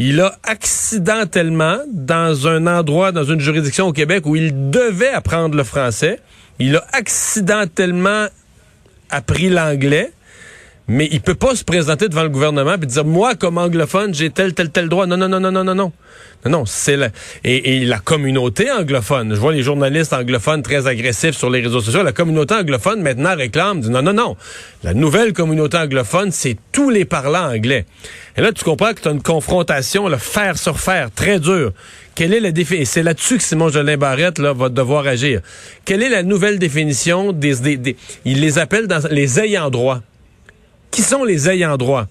Il 0.00 0.20
a 0.20 0.38
accidentellement, 0.44 1.78
dans 1.92 2.46
un 2.46 2.66
endroit, 2.68 3.10
dans 3.10 3.24
une 3.24 3.40
juridiction 3.40 3.88
au 3.88 3.92
Québec 3.92 4.26
où 4.26 4.36
il 4.36 4.70
devait 4.70 5.08
apprendre 5.08 5.56
le 5.56 5.64
français, 5.64 6.20
il 6.60 6.76
a 6.76 6.86
accidentellement 6.92 8.26
appris 9.10 9.48
l'anglais, 9.48 10.12
mais 10.88 11.08
il 11.12 11.20
peut 11.20 11.34
pas 11.34 11.54
se 11.54 11.64
présenter 11.64 12.08
devant 12.08 12.22
le 12.22 12.30
gouvernement 12.30 12.74
et 12.74 12.86
dire 12.86 13.04
moi 13.04 13.34
comme 13.34 13.58
anglophone 13.58 14.14
j'ai 14.14 14.30
tel 14.30 14.54
tel 14.54 14.70
tel 14.70 14.88
droit. 14.88 15.06
Non 15.06 15.16
non 15.16 15.28
non 15.28 15.40
non 15.40 15.52
non 15.52 15.64
non 15.64 15.74
non. 15.74 15.92
Non 16.44 16.50
non, 16.50 16.66
c'est 16.66 16.96
la 16.96 17.08
et, 17.44 17.76
et 17.76 17.84
la 17.84 17.98
communauté 17.98 18.70
anglophone. 18.70 19.34
Je 19.34 19.40
vois 19.40 19.52
les 19.52 19.62
journalistes 19.62 20.12
anglophones 20.12 20.62
très 20.62 20.86
agressifs 20.86 21.36
sur 21.36 21.50
les 21.50 21.60
réseaux 21.60 21.80
sociaux. 21.80 22.02
La 22.02 22.12
communauté 22.12 22.54
anglophone 22.54 23.02
maintenant 23.02 23.36
réclame 23.36 23.80
dit 23.80 23.90
non 23.90 24.02
non 24.02 24.12
non. 24.12 24.36
La 24.82 24.94
nouvelle 24.94 25.32
communauté 25.32 25.76
anglophone, 25.76 26.30
c'est 26.30 26.56
tous 26.72 26.90
les 26.90 27.04
parlants 27.04 27.52
anglais. 27.52 27.84
Et 28.36 28.40
là 28.40 28.52
tu 28.52 28.64
comprends 28.64 28.94
que 28.94 29.00
tu 29.00 29.08
as 29.08 29.12
une 29.12 29.22
confrontation 29.22 30.08
le 30.08 30.16
fer 30.16 30.56
sur 30.56 30.80
fer 30.80 31.10
très 31.14 31.38
dur. 31.38 31.72
Quelle 32.14 32.32
est 32.32 32.40
la? 32.40 32.48
Et 32.48 32.84
c'est 32.84 33.02
là-dessus 33.02 33.36
que 33.36 33.42
Simon 33.42 33.68
Jolin 33.68 33.96
Barrette 33.96 34.38
là, 34.38 34.52
va 34.52 34.68
devoir 34.68 35.06
agir. 35.06 35.40
Quelle 35.84 36.02
est 36.02 36.08
la 36.08 36.22
nouvelle 36.22 36.58
définition 36.58 37.32
des, 37.32 37.56
des, 37.56 37.76
des 37.76 37.96
il 38.24 38.40
les 38.40 38.58
appelle 38.58 38.86
dans 38.86 39.06
les 39.10 39.38
ayants 39.38 39.70
droit? 39.70 40.00
Qui 40.90 41.02
sont 41.02 41.24
les 41.24 41.48
ayants 41.48 41.76
droit? 41.76 42.06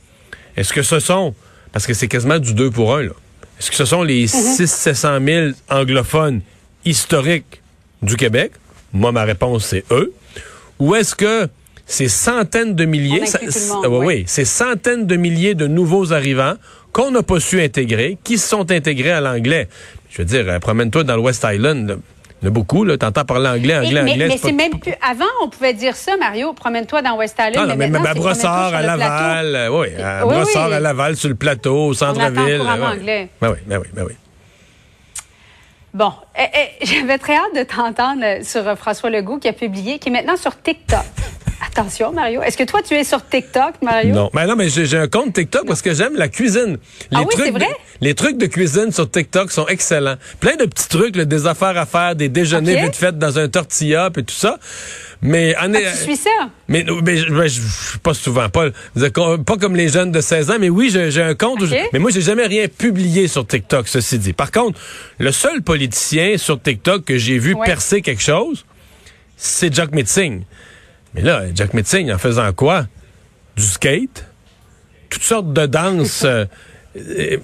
Est-ce 0.55 0.73
que 0.73 0.81
ce 0.81 0.99
sont, 0.99 1.35
parce 1.71 1.85
que 1.85 1.93
c'est 1.93 2.07
quasiment 2.07 2.39
du 2.39 2.53
2 2.53 2.71
pour 2.71 2.95
1, 2.95 3.03
là. 3.03 3.11
Est-ce 3.59 3.71
que 3.71 3.77
ce 3.77 3.85
sont 3.85 4.03
les 4.03 4.27
600 4.27 5.19
000 5.25 5.47
anglophones 5.69 6.41
historiques 6.85 7.61
du 8.01 8.15
Québec? 8.15 8.51
Moi, 8.93 9.11
ma 9.11 9.23
réponse, 9.23 9.65
c'est 9.65 9.83
eux. 9.91 10.13
Ou 10.79 10.95
est-ce 10.95 11.15
que 11.15 11.47
ces 11.87 12.07
centaines 12.07 12.75
de 12.75 12.85
milliers, 12.85 13.23
monde, 13.69 13.85
oui, 13.87 14.05
oui. 14.05 14.23
ces 14.27 14.45
centaines 14.45 15.07
de 15.07 15.15
milliers 15.15 15.55
de 15.55 15.67
nouveaux 15.67 16.13
arrivants 16.13 16.55
qu'on 16.91 17.11
n'a 17.11 17.23
pas 17.23 17.39
su 17.39 17.61
intégrer, 17.61 18.17
qui 18.23 18.37
se 18.37 18.47
sont 18.47 18.71
intégrés 18.71 19.11
à 19.11 19.21
l'anglais? 19.21 19.67
Je 20.09 20.19
veux 20.19 20.25
dire, 20.25 20.45
euh, 20.47 20.59
promène-toi 20.59 21.03
dans 21.03 21.15
le 21.15 21.21
West 21.21 21.45
Island. 21.49 21.99
Il 22.41 22.45
y 22.45 22.47
en 22.47 22.51
a 22.51 22.53
beaucoup, 22.53 22.83
là. 22.83 22.97
T'entends 22.97 23.25
parler 23.25 23.47
anglais, 23.49 23.77
anglais, 23.77 24.03
mais 24.03 24.11
anglais. 24.13 24.27
mais 24.27 24.37
c'est 24.37 24.51
même 24.51 24.79
plus. 24.79 24.93
Avant, 25.01 25.25
on 25.43 25.49
pouvait 25.49 25.73
dire 25.73 25.95
ça, 25.95 26.17
Mario. 26.17 26.53
Promène-toi 26.53 27.01
dans 27.01 27.15
West 27.17 27.35
Island. 27.39 27.67
non, 27.67 27.75
non, 27.75 27.99
mais, 27.99 28.07
à 28.07 28.13
Brossard, 28.13 28.73
à. 28.75 28.81
Laval, 28.81 29.55
euh, 29.55 29.69
oui, 29.69 29.87
à 30.01 30.25
Oui, 30.25 30.35
Brossard, 30.35 30.67
oui. 30.69 30.75
à 30.75 30.79
Laval, 30.79 31.15
sur 31.15 31.29
le 31.29 31.35
plateau, 31.35 31.87
au 31.87 31.91
entend 31.93 32.13
centre-ville. 32.13 32.61
euh, 32.61 32.63
ouais. 32.63 32.85
anglais. 32.85 33.29
Ben 33.41 33.49
oui, 33.51 33.57
ben 33.65 33.79
oui, 33.79 33.87
ben 33.93 34.03
oui. 34.07 34.13
Bon, 35.93 36.13
eh, 36.37 36.43
eh, 36.81 36.85
j'avais 36.85 37.17
très 37.17 37.33
hâte 37.35 37.55
de 37.55 37.63
t'entendre 37.63 38.43
sur 38.43 38.67
euh, 38.67 38.75
François 38.75 39.09
Legault 39.09 39.39
qui 39.39 39.47
a 39.47 39.53
publié, 39.53 39.97
qui 39.97 40.09
est 40.09 40.11
maintenant 40.11 40.37
sur 40.37 40.61
TikTok. 40.61 40.99
Attention, 41.65 42.11
Mario. 42.13 42.41
Est-ce 42.43 42.55
que 42.55 42.63
toi, 42.63 42.81
tu 42.83 42.93
es 42.93 43.03
sur 43.03 43.27
TikTok, 43.27 43.81
Mario? 43.81 44.13
Non, 44.13 44.29
mais 44.33 44.45
non, 44.45 44.55
mais 44.55 44.69
j'ai 44.69 44.97
un 44.97 45.07
compte 45.07 45.33
TikTok 45.33 45.65
parce 45.65 45.81
que 45.81 45.93
j'aime 45.93 46.15
la 46.15 46.27
cuisine. 46.27 46.77
Les 47.11 47.17
Ah 47.17 47.19
oui, 47.21 47.25
trucs 47.31 47.45
c'est 47.45 47.51
vrai? 47.51 47.59
de- 47.65 48.05
les 48.05 48.13
trucs 48.13 48.37
de 48.37 48.45
cuisine 48.45 48.91
sur 48.91 49.09
TikTok 49.09 49.51
sont 49.51 49.65
excellents. 49.67 50.17
Plein 50.39 50.55
de 50.55 50.65
petits 50.65 50.87
trucs, 50.87 51.15
là, 51.15 51.25
des 51.25 51.47
affaires 51.47 51.75
à 51.77 51.87
faire, 51.87 52.15
des 52.15 52.29
déjeuners 52.29 52.81
vite 52.83 52.95
faits 52.95 53.17
dans 53.17 53.39
un 53.39 53.47
tortilla 53.47 54.09
et 54.15 54.23
tout 54.23 54.33
ça. 54.35 54.59
Mais 55.23 55.55
en 55.57 55.73
Ah, 55.73 55.77
tu 55.79 55.97
suis 56.03 56.15
ça? 56.15 56.29
Mais, 56.67 56.85
mais, 57.03 57.17
je- 57.17 57.33
mais 57.33 57.49
je- 57.49 57.59
je- 57.61 57.97
pas 57.97 58.13
souvent, 58.13 58.49
pas, 58.49 58.67
pas 59.43 59.57
comme 59.57 59.75
les 59.75 59.89
jeunes 59.89 60.11
de 60.11 60.21
16 60.21 60.51
ans, 60.51 60.57
mais 60.59 60.69
oui, 60.69 60.91
j'ai 60.91 61.21
un 61.23 61.33
compte. 61.33 61.59
où 61.61 61.63
Ok. 61.65 61.69
je- 61.71 61.75
mais 61.91 61.97
moi, 61.97 62.11
j'ai 62.11 62.21
jamais 62.21 62.45
rien 62.45 62.67
publié 62.67 63.27
sur 63.27 63.47
TikTok, 63.47 63.87
ceci 63.87 64.19
dit. 64.19 64.33
Par 64.33 64.51
contre, 64.51 64.79
le 65.17 65.31
seul 65.31 65.63
politicien 65.63 66.37
sur 66.37 66.61
TikTok 66.61 67.03
que 67.03 67.17
j'ai 67.17 67.39
vu 67.39 67.55
Ouais. 67.55 67.65
percer 67.65 68.03
quelque 68.03 68.21
chose, 68.21 68.63
c'est 69.37 69.73
Jack 69.73 69.91
Metzing. 69.91 70.43
Mais 71.17 71.23
là, 71.23 71.43
Jack 71.53 71.73
Metzing, 71.73 72.11
en 72.11 72.17
faisant 72.19 72.53
quoi? 72.53 72.85
Du 73.55 73.63
skate? 73.63 74.25
Toutes 75.09 75.23
sortes 75.23 75.51
de 75.51 75.65
danses. 75.65 76.23
euh, 76.23 76.45
euh, 76.95 77.37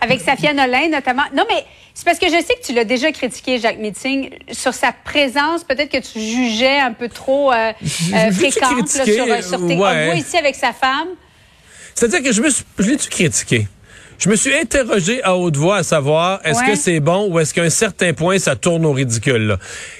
Avec 0.00 0.20
Safia 0.20 0.54
Nolin, 0.54 0.90
notamment. 0.90 1.24
Non, 1.34 1.44
mais 1.48 1.64
c'est 1.92 2.04
parce 2.04 2.18
que 2.20 2.26
je 2.26 2.32
sais 2.32 2.54
que 2.54 2.64
tu 2.64 2.72
l'as 2.72 2.84
déjà 2.84 3.10
critiqué, 3.10 3.58
Jacques 3.58 3.78
Meeting, 3.78 4.30
sur 4.52 4.74
sa 4.74 4.92
présence. 4.92 5.64
Peut-être 5.64 5.90
que 5.90 5.98
tu 5.98 6.20
jugeais 6.20 6.78
un 6.78 6.92
peu 6.92 7.08
trop 7.08 7.52
euh, 7.52 7.72
euh, 8.14 8.30
fréquente 8.30 8.94
là, 8.94 9.04
sur, 9.04 9.44
sur 9.44 9.66
tes... 9.66 9.76
Ouais. 9.76 10.18
ici 10.18 10.36
avec 10.36 10.54
sa 10.54 10.72
femme? 10.72 11.08
C'est-à-dire 11.94 12.22
que 12.22 12.32
je 12.32 12.42
me 12.42 12.50
suis, 12.50 12.64
je 12.78 12.90
l'ai-tu 12.90 13.08
critiqué? 13.08 13.66
Je 14.18 14.30
me 14.30 14.36
suis 14.36 14.54
interrogé 14.54 15.22
à 15.22 15.36
haute 15.36 15.56
voix 15.56 15.76
à 15.76 15.82
savoir 15.82 16.40
est-ce 16.44 16.60
Ouais. 16.60 16.70
que 16.70 16.74
c'est 16.76 17.00
bon 17.00 17.28
ou 17.30 17.38
est-ce 17.38 17.52
qu'à 17.52 17.62
un 17.62 17.70
certain 17.70 18.14
point 18.14 18.38
ça 18.38 18.56
tourne 18.56 18.86
au 18.86 18.92
ridicule. 18.92 19.46
Là? 19.46 19.58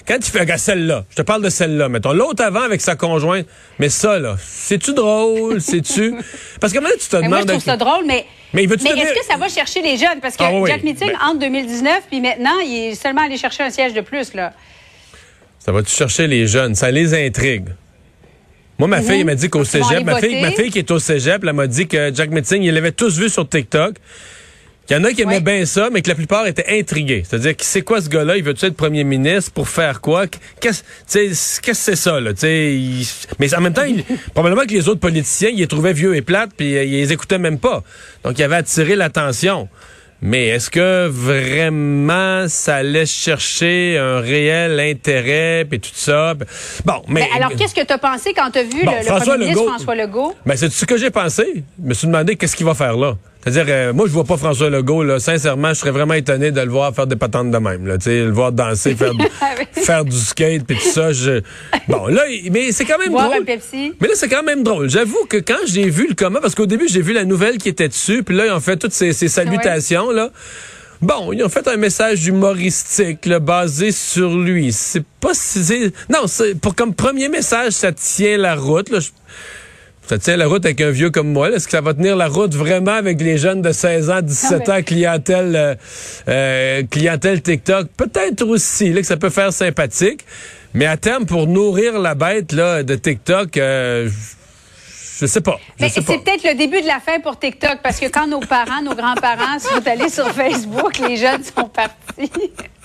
Quand 0.08 0.22
fait 0.24 0.40
regarde 0.40 0.58
celle-là, 0.60 1.04
je 1.10 1.16
te 1.16 1.22
parle 1.22 1.42
de 1.42 1.50
celle-là, 1.50 1.88
mettons 1.90 2.12
l'autre 2.12 2.42
avant 2.42 2.62
avec 2.62 2.80
sa 2.80 2.96
conjointe, 2.96 3.46
mais 3.78 3.88
ça 3.90 4.18
là, 4.18 4.36
c'est-tu 4.42 4.94
drôle, 4.94 5.60
c'est-tu 5.60 6.14
Parce 6.60 6.72
que 6.72 6.78
maintenant 6.78 6.96
tu 6.98 7.08
te 7.08 7.16
Mais 7.16 7.28
moi, 7.28 7.40
je 7.40 7.44
demandes 7.44 7.60
trouve 7.60 7.72
ça 7.72 7.76
drôle, 7.76 8.04
mais, 8.06 8.24
Mais 8.54 8.66
mais 8.66 8.74
est-ce 8.74 9.14
que 9.20 9.24
ça 9.26 9.36
va 9.36 9.48
chercher 9.48 9.82
les 9.82 9.98
jeunes? 9.98 10.20
Parce 10.22 10.36
que 10.36 10.44
Ah 10.44 10.50
oui. 10.52 10.70
Jack 10.70 10.82
Meeting, 10.82 11.08
Ben- 11.08 11.18
entre 11.28 11.40
2019 11.40 12.02
puis 12.08 12.20
maintenant, 12.22 12.58
il 12.64 12.90
est 12.92 12.94
seulement 12.94 13.22
allé 13.22 13.36
chercher 13.36 13.64
un 13.64 13.70
siège 13.70 13.92
de 13.92 14.00
plus. 14.00 14.32
là. 14.34 14.52
ça 15.58 15.72
va 15.72 15.82
tu 15.82 15.90
chercher 15.94 16.26
les 16.26 16.46
jeunes, 16.46 16.74
ça 16.74 16.90
les 16.90 17.12
intrigue. 17.26 17.66
Moi, 18.78 18.88
ma 18.88 19.00
fille, 19.02 19.20
elle 19.20 19.26
m'a 19.26 19.34
dit 19.34 19.48
qu'au 19.48 19.64
cégep, 19.64 20.04
ma 20.04 20.18
fille, 20.20 20.40
ma 20.42 20.50
fille 20.50 20.70
qui 20.70 20.78
est 20.78 20.90
au 20.90 20.98
cégep, 20.98 21.42
elle 21.44 21.52
m'a 21.54 21.66
dit 21.66 21.86
que 21.86 22.12
Jack 22.14 22.30
Metzing, 22.30 22.62
il 22.62 22.74
l'avait 22.74 22.92
tous 22.92 23.18
vu 23.18 23.28
sur 23.30 23.48
TikTok. 23.48 23.94
Il 24.88 24.92
y 24.92 24.96
en 24.96 25.02
a 25.02 25.12
qui 25.12 25.22
aimaient 25.22 25.38
Oui. 25.38 25.42
bien 25.42 25.66
ça, 25.66 25.88
mais 25.92 26.00
que 26.00 26.08
la 26.08 26.14
plupart 26.14 26.46
étaient 26.46 26.78
intrigués. 26.78 27.24
C'est-à-dire, 27.28 27.54
c'est 27.58 27.82
quoi 27.82 28.00
ce 28.00 28.08
gars-là? 28.08 28.36
Il 28.36 28.44
veut-tu 28.44 28.66
être 28.66 28.76
premier 28.76 29.02
ministre 29.02 29.50
pour 29.50 29.68
faire 29.68 30.00
quoi? 30.00 30.26
Qu'est-ce 30.60 30.82
tu 30.82 30.86
sais, 31.06 31.26
qu'est-ce 31.26 31.60
que 31.60 31.74
c'est 31.74 31.96
ça, 31.96 32.20
là? 32.20 32.32
Tu 32.34 32.40
sais, 32.40 32.74
il- 32.76 33.04
Mais 33.40 33.52
en 33.54 33.60
même 33.62 33.72
temps, 33.72 33.82
il- 33.82 34.04
probablement 34.34 34.62
que 34.64 34.72
les 34.74 34.88
autres 34.88 35.00
politiciens, 35.00 35.48
ils 35.48 35.58
les 35.58 35.66
trouvaient 35.66 35.92
vieux 35.92 36.14
et 36.14 36.22
plates, 36.22 36.50
puis 36.56 36.76
euh, 36.76 36.84
ils 36.84 36.92
les 36.92 37.12
écoutaient 37.12 37.38
même 37.38 37.58
pas. 37.58 37.82
Donc, 38.22 38.38
il 38.38 38.42
avait 38.44 38.56
attiré 38.56 38.94
l'attention. 38.94 39.68
Mais 40.22 40.46
est-ce 40.46 40.70
que 40.70 41.06
vraiment 41.08 42.48
ça 42.48 42.76
allait 42.76 43.04
chercher 43.06 43.98
un 43.98 44.20
réel 44.20 44.80
intérêt, 44.80 45.66
puis 45.68 45.78
tout 45.78 45.90
ça? 45.92 46.34
Bon, 46.84 47.02
mais... 47.08 47.20
Ben, 47.20 47.26
alors, 47.36 47.50
qu'est-ce 47.56 47.74
que 47.74 47.84
tu 47.84 47.92
as 47.92 47.98
pensé 47.98 48.32
quand 48.34 48.50
tu 48.50 48.58
as 48.60 48.62
vu 48.62 48.82
Bon, 48.84 48.92
le, 48.92 48.98
le 48.98 49.02
François 49.04 49.34
premier 49.34 49.38
ministre 49.44 49.62
Legault- 49.62 49.68
François 49.74 49.94
Legault? 49.94 50.34
Ben, 50.46 50.56
c'est 50.56 50.72
ce 50.72 50.84
que 50.86 50.96
j'ai 50.96 51.10
pensé. 51.10 51.64
Je 51.82 51.88
me 51.88 51.94
suis 51.94 52.06
demandé 52.06 52.36
qu'est-ce 52.36 52.56
qu'il 52.56 52.66
va 52.66 52.74
faire 52.74 52.96
là. 52.96 53.14
C'est-à-dire, 53.46 53.72
euh, 53.72 53.92
moi, 53.92 54.06
je 54.08 54.12
vois 54.12 54.24
pas 54.24 54.36
François 54.36 54.70
Legault, 54.70 55.04
là. 55.04 55.20
Sincèrement, 55.20 55.68
je 55.68 55.74
serais 55.74 55.92
vraiment 55.92 56.14
étonné 56.14 56.50
de 56.50 56.60
le 56.60 56.68
voir 56.68 56.92
faire 56.92 57.06
des 57.06 57.14
patentes 57.14 57.52
de 57.52 57.58
même, 57.58 57.86
là. 57.86 57.96
Tu 57.96 58.04
sais, 58.04 58.24
le 58.24 58.32
voir 58.32 58.50
danser, 58.50 58.96
faire, 58.96 59.14
du, 59.14 59.24
faire 59.82 60.04
du 60.04 60.16
skate, 60.16 60.64
puis 60.66 60.76
tout 60.76 60.88
ça. 60.90 61.12
Je... 61.12 61.40
Bon, 61.88 62.08
là, 62.08 62.22
mais 62.50 62.72
c'est 62.72 62.84
quand 62.84 62.98
même 62.98 63.10
Boire 63.12 63.26
un 63.26 63.28
drôle. 63.36 63.44
Pepsi? 63.44 63.92
Mais 64.00 64.08
là, 64.08 64.14
c'est 64.16 64.28
quand 64.28 64.42
même 64.42 64.64
drôle. 64.64 64.90
J'avoue 64.90 65.24
que 65.28 65.36
quand 65.36 65.64
j'ai 65.66 65.88
vu 65.88 66.08
le 66.08 66.14
comment, 66.16 66.40
parce 66.40 66.56
qu'au 66.56 66.66
début, 66.66 66.88
j'ai 66.88 67.02
vu 67.02 67.12
la 67.12 67.24
nouvelle 67.24 67.58
qui 67.58 67.68
était 67.68 67.86
dessus, 67.88 68.24
puis 68.24 68.34
là, 68.34 68.46
ils 68.46 68.52
ont 68.52 68.58
fait 68.60 68.76
toutes 68.76 68.92
ces, 68.92 69.12
ces 69.12 69.28
salutations, 69.28 70.10
là. 70.10 70.30
Bon, 71.02 71.32
ils 71.32 71.44
ont 71.44 71.48
fait 71.48 71.68
un 71.68 71.76
message 71.76 72.26
humoristique, 72.26 73.26
là, 73.26 73.38
basé 73.38 73.92
sur 73.92 74.36
lui. 74.36 74.72
C'est 74.72 75.04
pas 75.20 75.34
si... 75.34 75.92
Non, 76.10 76.26
c'est 76.26 76.58
pour 76.58 76.74
comme 76.74 76.94
premier 76.94 77.28
message, 77.28 77.74
ça 77.74 77.92
tient 77.92 78.38
la 78.38 78.56
route, 78.56 78.88
là. 78.90 78.98
Je- 78.98 79.10
ça 80.06 80.18
tient 80.18 80.36
la 80.36 80.46
route 80.46 80.64
avec 80.64 80.80
un 80.80 80.90
vieux 80.90 81.10
comme 81.10 81.32
moi. 81.32 81.50
Est-ce 81.50 81.66
que 81.66 81.72
ça 81.72 81.80
va 81.80 81.92
tenir 81.92 82.14
la 82.14 82.28
route 82.28 82.54
vraiment 82.54 82.92
avec 82.92 83.20
les 83.20 83.38
jeunes 83.38 83.60
de 83.60 83.72
16 83.72 84.10
ans, 84.10 84.22
17 84.22 84.62
Ah, 84.68 84.76
ans, 84.76 84.82
clientèle, 84.82 85.56
euh, 85.56 85.74
euh, 86.28 86.82
clientèle 86.88 87.42
TikTok? 87.42 87.88
Peut-être 87.96 88.42
aussi 88.42 88.92
là, 88.92 89.00
que 89.00 89.06
ça 89.06 89.16
peut 89.16 89.30
faire 89.30 89.52
sympathique. 89.52 90.24
Mais 90.74 90.86
à 90.86 90.96
terme, 90.96 91.26
pour 91.26 91.48
nourrir 91.48 91.98
la 91.98 92.14
bête 92.14 92.52
là, 92.52 92.82
de 92.82 92.94
TikTok, 92.94 93.56
euh, 93.56 94.08
je 95.20 95.26
sais 95.26 95.40
pas. 95.40 95.58
Je 95.78 95.84
Mais 95.84 95.88
c'est 95.88 96.04
peut-être 96.04 96.44
le 96.44 96.54
début 96.54 96.82
de 96.82 96.86
la 96.86 97.00
fin 97.00 97.18
pour 97.20 97.38
TikTok, 97.38 97.78
parce 97.82 97.98
que 97.98 98.06
quand 98.06 98.28
nos 98.28 98.40
parents, 98.40 98.82
nos 98.82 98.94
grands-parents 98.94 99.58
sont 99.58 99.86
allés 99.86 100.10
sur 100.10 100.28
Facebook, 100.30 100.98
les 100.98 101.16
jeunes 101.16 101.42
sont 101.42 101.68
partis. 101.68 102.30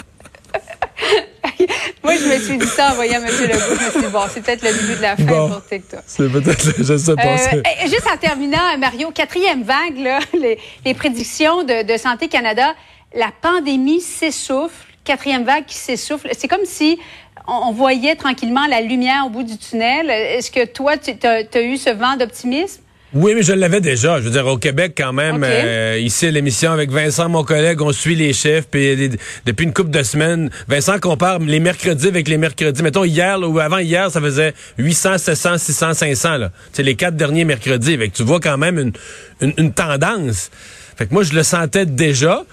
Suis 2.42 2.58
dit 2.58 2.68
ça 2.68 2.92
en 2.92 2.94
voyant 2.96 3.20
M. 3.22 3.26
Legault. 3.28 3.60
Je 3.80 3.86
me 3.86 3.92
suis 3.92 4.02
dit, 4.02 4.08
bon, 4.12 4.22
c'est 4.34 4.42
peut-être 4.42 4.64
le 4.64 4.74
début 4.74 4.96
de 4.98 5.02
la 5.02 5.16
fin 5.16 5.24
Bon. 5.24 5.50
pour 5.50 5.66
TikTok. 5.66 6.02
C'est 6.06 6.30
peut-être, 6.32 6.84
je 6.84 6.98
sais 6.98 7.16
pas. 7.16 7.24
Euh, 7.54 7.62
juste 7.86 8.08
en 8.12 8.18
terminant, 8.18 8.78
Mario, 8.78 9.12
quatrième 9.12 9.64
vague, 9.64 9.98
là, 9.98 10.20
les, 10.40 10.58
les 10.86 10.94
prédictions 10.94 11.64
de, 11.64 11.84
de 11.84 11.98
Santé 11.98 12.28
Canada, 12.28 12.74
la 13.16 13.30
pandémie 13.42 14.02
s'essouffle, 14.02 14.86
quatrième 15.04 15.44
vague 15.44 15.66
qui 15.66 15.76
s'essouffle. 15.78 16.30
C'est 16.38 16.48
comme 16.48 16.66
si 16.66 17.00
on, 17.48 17.54
on 17.54 17.72
voyait 17.72 18.16
tranquillement 18.16 18.68
la 18.68 18.82
lumière 18.82 19.24
au 19.26 19.30
bout 19.30 19.44
du 19.44 19.58
tunnel. 19.58 20.10
Est-ce 20.10 20.52
que 20.52 20.66
toi, 20.66 20.98
tu 20.98 21.12
as, 21.26 21.62
eu 21.62 21.78
ce 21.78 21.90
vent 21.90 22.16
d'optimisme? 22.18 22.82
Oui, 23.14 23.34
mais 23.36 23.44
je 23.44 23.52
l'avais 23.52 23.82
déjà. 23.82 24.20
Je 24.20 24.26
veux 24.26 24.32
dire, 24.32 24.48
au 24.48 24.58
Québec, 24.58 24.94
quand 24.96 25.12
même, 25.12 25.44
euh, 25.44 26.00
ici 26.00 26.28
à 26.28 26.32
l'émission 26.32 26.72
avec 26.72 26.92
Vincent, 26.92 27.28
mon 27.28 27.44
collègue, 27.44 27.82
on 27.82 27.92
suit 27.92 28.16
les 28.16 28.32
chiffres. 28.32 28.68
Puis 28.72 29.12
depuis 29.46 29.66
une 29.66 29.74
couple 29.74 29.90
de 29.90 30.02
semaines, 30.02 30.50
Vincent 30.70 30.98
compare 30.98 31.40
les 31.40 31.60
mercredis 31.60 32.08
avec 32.08 32.30
les 32.30 32.38
mercredis. 32.38 32.82
Mettons, 32.82 33.04
hier 33.04 33.38
là, 33.38 33.48
ou 33.48 33.60
avant 33.60 33.80
hier, 33.80 34.10
ça 34.10 34.22
faisait 34.22 34.54
800, 34.78 35.18
700, 35.18 35.58
600, 35.58 35.94
500. 35.94 36.38
là. 36.38 36.52
C'est 36.72 36.84
les 36.84 36.96
quatre 36.96 37.18
derniers 37.18 37.44
mercredis. 37.44 37.98
Fait 37.98 38.08
que 38.08 38.16
tu 38.16 38.24
vois 38.24 38.40
quand 38.40 38.58
même 38.58 38.80
une, 38.80 38.94
une, 39.42 39.54
une 39.58 39.74
tendance. 39.74 40.50
Fait 40.96 41.06
que 41.06 41.14
moi, 41.14 41.24
je 41.24 41.34
le 41.34 41.44
sentais 41.44 41.86
déjà. 41.86 42.44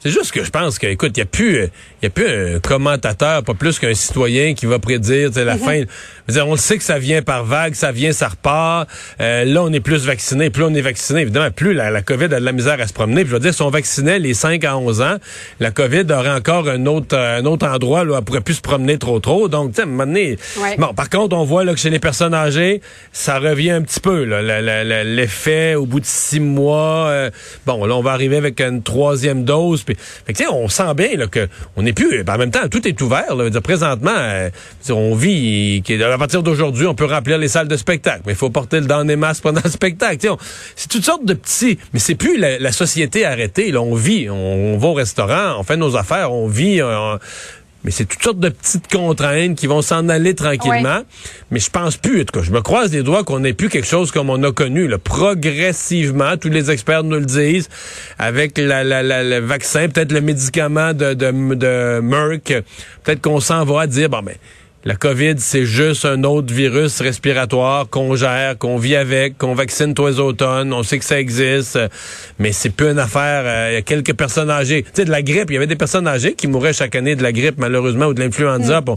C'est 0.00 0.10
juste 0.10 0.32
que 0.32 0.44
je 0.44 0.50
pense 0.50 0.78
que, 0.78 0.86
écoute, 0.86 1.12
il 1.16 1.20
n'y 1.20 1.24
a 1.24 1.26
plus, 1.26 1.68
euh, 2.02 2.02
y 2.02 2.06
a 2.06 2.10
plus 2.10 2.56
un 2.56 2.60
commentateur, 2.60 3.42
pas 3.42 3.54
plus 3.54 3.78
qu'un 3.78 3.94
citoyen 3.94 4.54
qui 4.54 4.66
va 4.66 4.78
prédire 4.78 5.30
la 5.34 5.56
fin. 5.56 5.76
Je 5.78 5.84
veux 6.28 6.34
dire, 6.34 6.46
on 6.48 6.52
le 6.52 6.58
sait 6.58 6.76
que 6.78 6.84
ça 6.84 6.98
vient 6.98 7.22
par 7.22 7.44
vague, 7.44 7.74
ça 7.74 7.92
vient, 7.92 8.12
ça 8.12 8.28
repart. 8.28 8.88
Euh, 9.20 9.44
là, 9.44 9.62
on 9.62 9.72
est 9.72 9.80
plus 9.80 10.04
vacciné, 10.06 10.50
plus 10.50 10.64
on 10.64 10.74
est 10.74 10.80
vacciné. 10.80 11.20
Évidemment, 11.22 11.50
plus 11.50 11.72
la, 11.72 11.90
la 11.90 12.02
COVID 12.02 12.24
a 12.24 12.28
de 12.28 12.44
la 12.44 12.52
misère 12.52 12.80
à 12.80 12.86
se 12.86 12.92
promener. 12.92 13.22
Puis 13.22 13.30
je 13.30 13.34
veux 13.34 13.40
dire, 13.40 13.54
si 13.54 13.62
on 13.62 13.70
vaccinait 13.70 14.18
les 14.18 14.34
5 14.34 14.62
à 14.64 14.76
11 14.76 15.00
ans, 15.02 15.16
la 15.60 15.70
COVID 15.70 16.04
aurait 16.10 16.30
encore 16.30 16.68
un 16.68 16.84
autre, 16.86 17.16
euh, 17.16 17.40
un 17.40 17.44
autre 17.46 17.66
endroit 17.66 18.04
là, 18.04 18.12
où 18.12 18.16
elle 18.16 18.24
pourrait 18.24 18.40
plus 18.40 18.54
se 18.54 18.60
promener 18.60 18.98
trop 18.98 19.20
trop. 19.20 19.48
Donc, 19.48 19.70
tu 19.70 19.76
sais, 19.76 19.82
à 19.82 19.84
un 19.84 19.88
moment 19.88 20.06
donné, 20.06 20.36
Ouais. 20.60 20.76
bon, 20.78 20.92
par 20.94 21.08
contre, 21.10 21.36
on 21.36 21.44
voit 21.44 21.64
là, 21.64 21.72
que 21.72 21.78
chez 21.80 21.90
les 21.90 21.98
personnes 21.98 22.34
âgées, 22.34 22.80
ça 23.12 23.38
revient 23.38 23.70
un 23.70 23.82
petit 23.82 24.00
peu. 24.00 24.24
L'effet 24.24 25.74
au 25.74 25.86
bout 25.86 26.00
de 26.00 26.06
six 26.06 26.40
mois. 26.40 27.06
euh, 27.08 27.30
bon, 27.66 27.84
là, 27.86 27.94
on 27.94 28.02
va 28.02 28.12
arriver 28.12 28.36
avec 28.36 28.60
une 28.60 28.82
troisième 28.82 29.44
dose. 29.44 29.82
Puis, 29.82 29.96
tu 30.26 30.34
sais, 30.34 30.46
on 30.50 30.68
sent 30.68 30.94
bien 30.94 31.16
là, 31.16 31.26
que 31.26 31.48
on 31.76 31.85
n'est 31.86 31.92
plus. 31.92 32.22
ben, 32.24 32.34
en 32.34 32.38
même 32.38 32.50
temps, 32.50 32.68
tout 32.70 32.86
est 32.86 33.00
ouvert. 33.00 33.34
Là, 33.34 33.48
dire, 33.48 33.62
présentement, 33.62 34.14
euh, 34.14 34.50
on 34.90 35.14
vit. 35.14 35.82
À 36.02 36.18
partir 36.18 36.42
d'aujourd'hui, 36.42 36.86
on 36.86 36.94
peut 36.94 37.06
remplir 37.06 37.38
les 37.38 37.48
salles 37.48 37.68
de 37.68 37.76
spectacle, 37.76 38.22
mais 38.26 38.32
il 38.32 38.38
faut 38.38 38.50
porter 38.50 38.80
le 38.80 38.86
dans 38.86 39.04
des 39.04 39.16
masques 39.16 39.42
pendant 39.42 39.62
le 39.64 39.70
spectacle. 39.70 40.28
C'est 40.74 40.88
toutes 40.88 41.04
sortes 41.04 41.24
de 41.24 41.34
petits. 41.34 41.78
Mais 41.92 41.98
c'est 41.98 42.14
plus 42.14 42.36
la, 42.38 42.72
société 42.72 43.24
arrêtée. 43.24 43.72
Là, 43.72 43.80
on 43.80 43.94
vit. 43.94 44.28
On, 44.28 44.76
va 44.76 44.88
au 44.88 44.94
restaurant, 44.94 45.58
on 45.58 45.62
fait 45.62 45.76
nos 45.76 45.96
affaires, 45.96 46.32
on 46.32 46.48
vit. 46.48 46.82
on- 46.82 47.18
mais 47.86 47.92
c'est 47.92 48.04
toutes 48.04 48.22
sortes 48.22 48.40
de 48.40 48.48
petites 48.50 48.90
contraintes 48.92 49.56
qui 49.56 49.66
vont 49.68 49.80
s'en 49.80 50.08
aller 50.08 50.34
tranquillement. 50.34 51.02
Mais 51.50 51.60
je 51.60 51.70
pense 51.70 51.96
plus, 51.96 52.20
en 52.20 52.24
tout 52.24 52.40
cas, 52.40 52.44
je 52.44 52.50
me 52.50 52.60
croise 52.60 52.92
les 52.92 53.02
doigts 53.04 53.22
qu'on 53.24 53.38
n'ait 53.38 53.52
plus 53.54 53.68
quelque 53.70 53.86
chose 53.86 54.10
comme 54.10 54.28
on 54.28 54.42
a 54.42 54.50
connu. 54.52 54.88
Là. 54.88 54.98
Progressivement, 54.98 56.36
tous 56.36 56.48
les 56.48 56.70
experts 56.70 57.04
nous 57.04 57.16
le 57.20 57.24
disent, 57.24 57.68
avec 58.18 58.58
la, 58.58 58.82
la- 58.84 59.02
la- 59.02 59.22
le 59.22 59.38
vaccin, 59.38 59.88
peut-être 59.88 60.10
le 60.12 60.20
médicament 60.20 60.92
de, 60.92 61.14
de, 61.14 61.30
de 61.54 62.00
Merck, 62.00 62.52
peut-être 63.04 63.20
qu'on 63.22 63.38
s'en 63.40 63.64
va 63.64 63.82
à 63.82 63.86
dire, 63.86 64.08
bon, 64.10 64.22
ben, 64.22 64.34
la 64.86 64.94
COVID, 64.94 65.34
c'est 65.38 65.66
juste 65.66 66.04
un 66.04 66.22
autre 66.22 66.54
virus 66.54 67.00
respiratoire 67.00 67.88
qu'on 67.90 68.14
gère, 68.14 68.56
qu'on 68.56 68.76
vit 68.78 68.94
avec, 68.94 69.36
qu'on 69.36 69.52
vaccine 69.52 69.94
tous 69.94 70.06
les 70.06 70.20
automnes. 70.20 70.72
On 70.72 70.84
sait 70.84 71.00
que 71.00 71.04
ça 71.04 71.18
existe, 71.18 71.76
mais 72.38 72.52
c'est 72.52 72.70
plus 72.70 72.90
une 72.90 73.00
affaire. 73.00 73.42
euh, 73.46 73.70
Il 73.72 73.74
y 73.74 73.78
a 73.78 73.82
quelques 73.82 74.14
personnes 74.14 74.48
âgées. 74.48 74.84
Tu 74.84 74.90
sais, 74.94 75.04
de 75.04 75.10
la 75.10 75.22
grippe, 75.22 75.50
il 75.50 75.54
y 75.54 75.56
avait 75.56 75.66
des 75.66 75.74
personnes 75.74 76.06
âgées 76.06 76.34
qui 76.34 76.46
mouraient 76.46 76.72
chaque 76.72 76.94
année 76.94 77.16
de 77.16 77.24
la 77.24 77.32
grippe, 77.32 77.56
malheureusement, 77.58 78.06
ou 78.06 78.14
de 78.14 78.20
l'influenza. 78.22 78.80
Bon, 78.80 78.96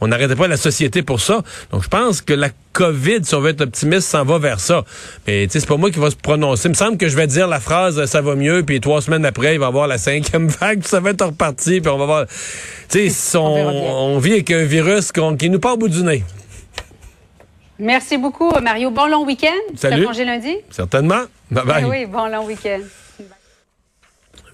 on 0.00 0.08
n'arrêtait 0.08 0.36
pas 0.36 0.48
la 0.48 0.56
société 0.56 1.02
pour 1.02 1.20
ça. 1.20 1.42
Donc, 1.72 1.82
je 1.82 1.88
pense 1.88 2.20
que 2.20 2.32
la 2.32 2.50
COVID, 2.72 3.24
si 3.24 3.34
on 3.34 3.40
veut 3.40 3.50
être 3.50 3.62
optimiste, 3.62 4.08
s'en 4.08 4.24
va 4.24 4.38
vers 4.38 4.60
ça. 4.60 4.84
Mais 5.26 5.46
tu 5.46 5.52
sais, 5.52 5.60
c'est 5.60 5.66
pas 5.66 5.76
moi 5.76 5.90
qui 5.90 5.98
va 5.98 6.10
se 6.10 6.16
prononcer. 6.16 6.68
Il 6.68 6.70
me 6.70 6.74
semble 6.74 6.96
que 6.96 7.08
je 7.08 7.16
vais 7.16 7.26
dire 7.26 7.48
la 7.48 7.60
phrase 7.60 7.98
euh, 7.98 8.06
ça 8.06 8.20
va 8.20 8.34
mieux, 8.36 8.62
puis 8.62 8.80
trois 8.80 9.02
semaines 9.02 9.24
après, 9.24 9.54
il 9.54 9.58
va 9.58 9.66
y 9.66 9.68
avoir 9.68 9.86
la 9.86 9.98
cinquième 9.98 10.48
vague, 10.60 10.80
puis 10.80 10.88
ça 10.88 11.00
va 11.00 11.10
être 11.10 11.24
reparti, 11.24 11.80
puis 11.80 11.90
on 11.90 11.98
va 11.98 12.06
voir. 12.06 12.26
Tu 12.88 13.10
sais, 13.10 13.38
on, 13.38 14.18
vit 14.18 14.32
avec 14.34 14.50
un 14.50 14.64
virus 14.64 15.12
qui 15.38 15.50
nous 15.50 15.58
part 15.58 15.74
au 15.74 15.78
bout 15.78 15.88
du 15.88 16.02
nez. 16.02 16.22
Merci 17.78 18.18
beaucoup, 18.18 18.50
Mario. 18.60 18.90
Bon 18.90 19.06
long 19.06 19.24
week-end. 19.24 19.74
Salut. 19.76 20.02
Tu 20.02 20.06
congé 20.06 20.24
lundi? 20.24 20.56
Certainement. 20.70 21.22
Bye 21.50 21.64
bye. 21.64 21.82
Eh 21.84 21.88
oui, 21.88 22.06
bon 22.06 22.26
long 22.26 22.44
week-end. 22.44 22.80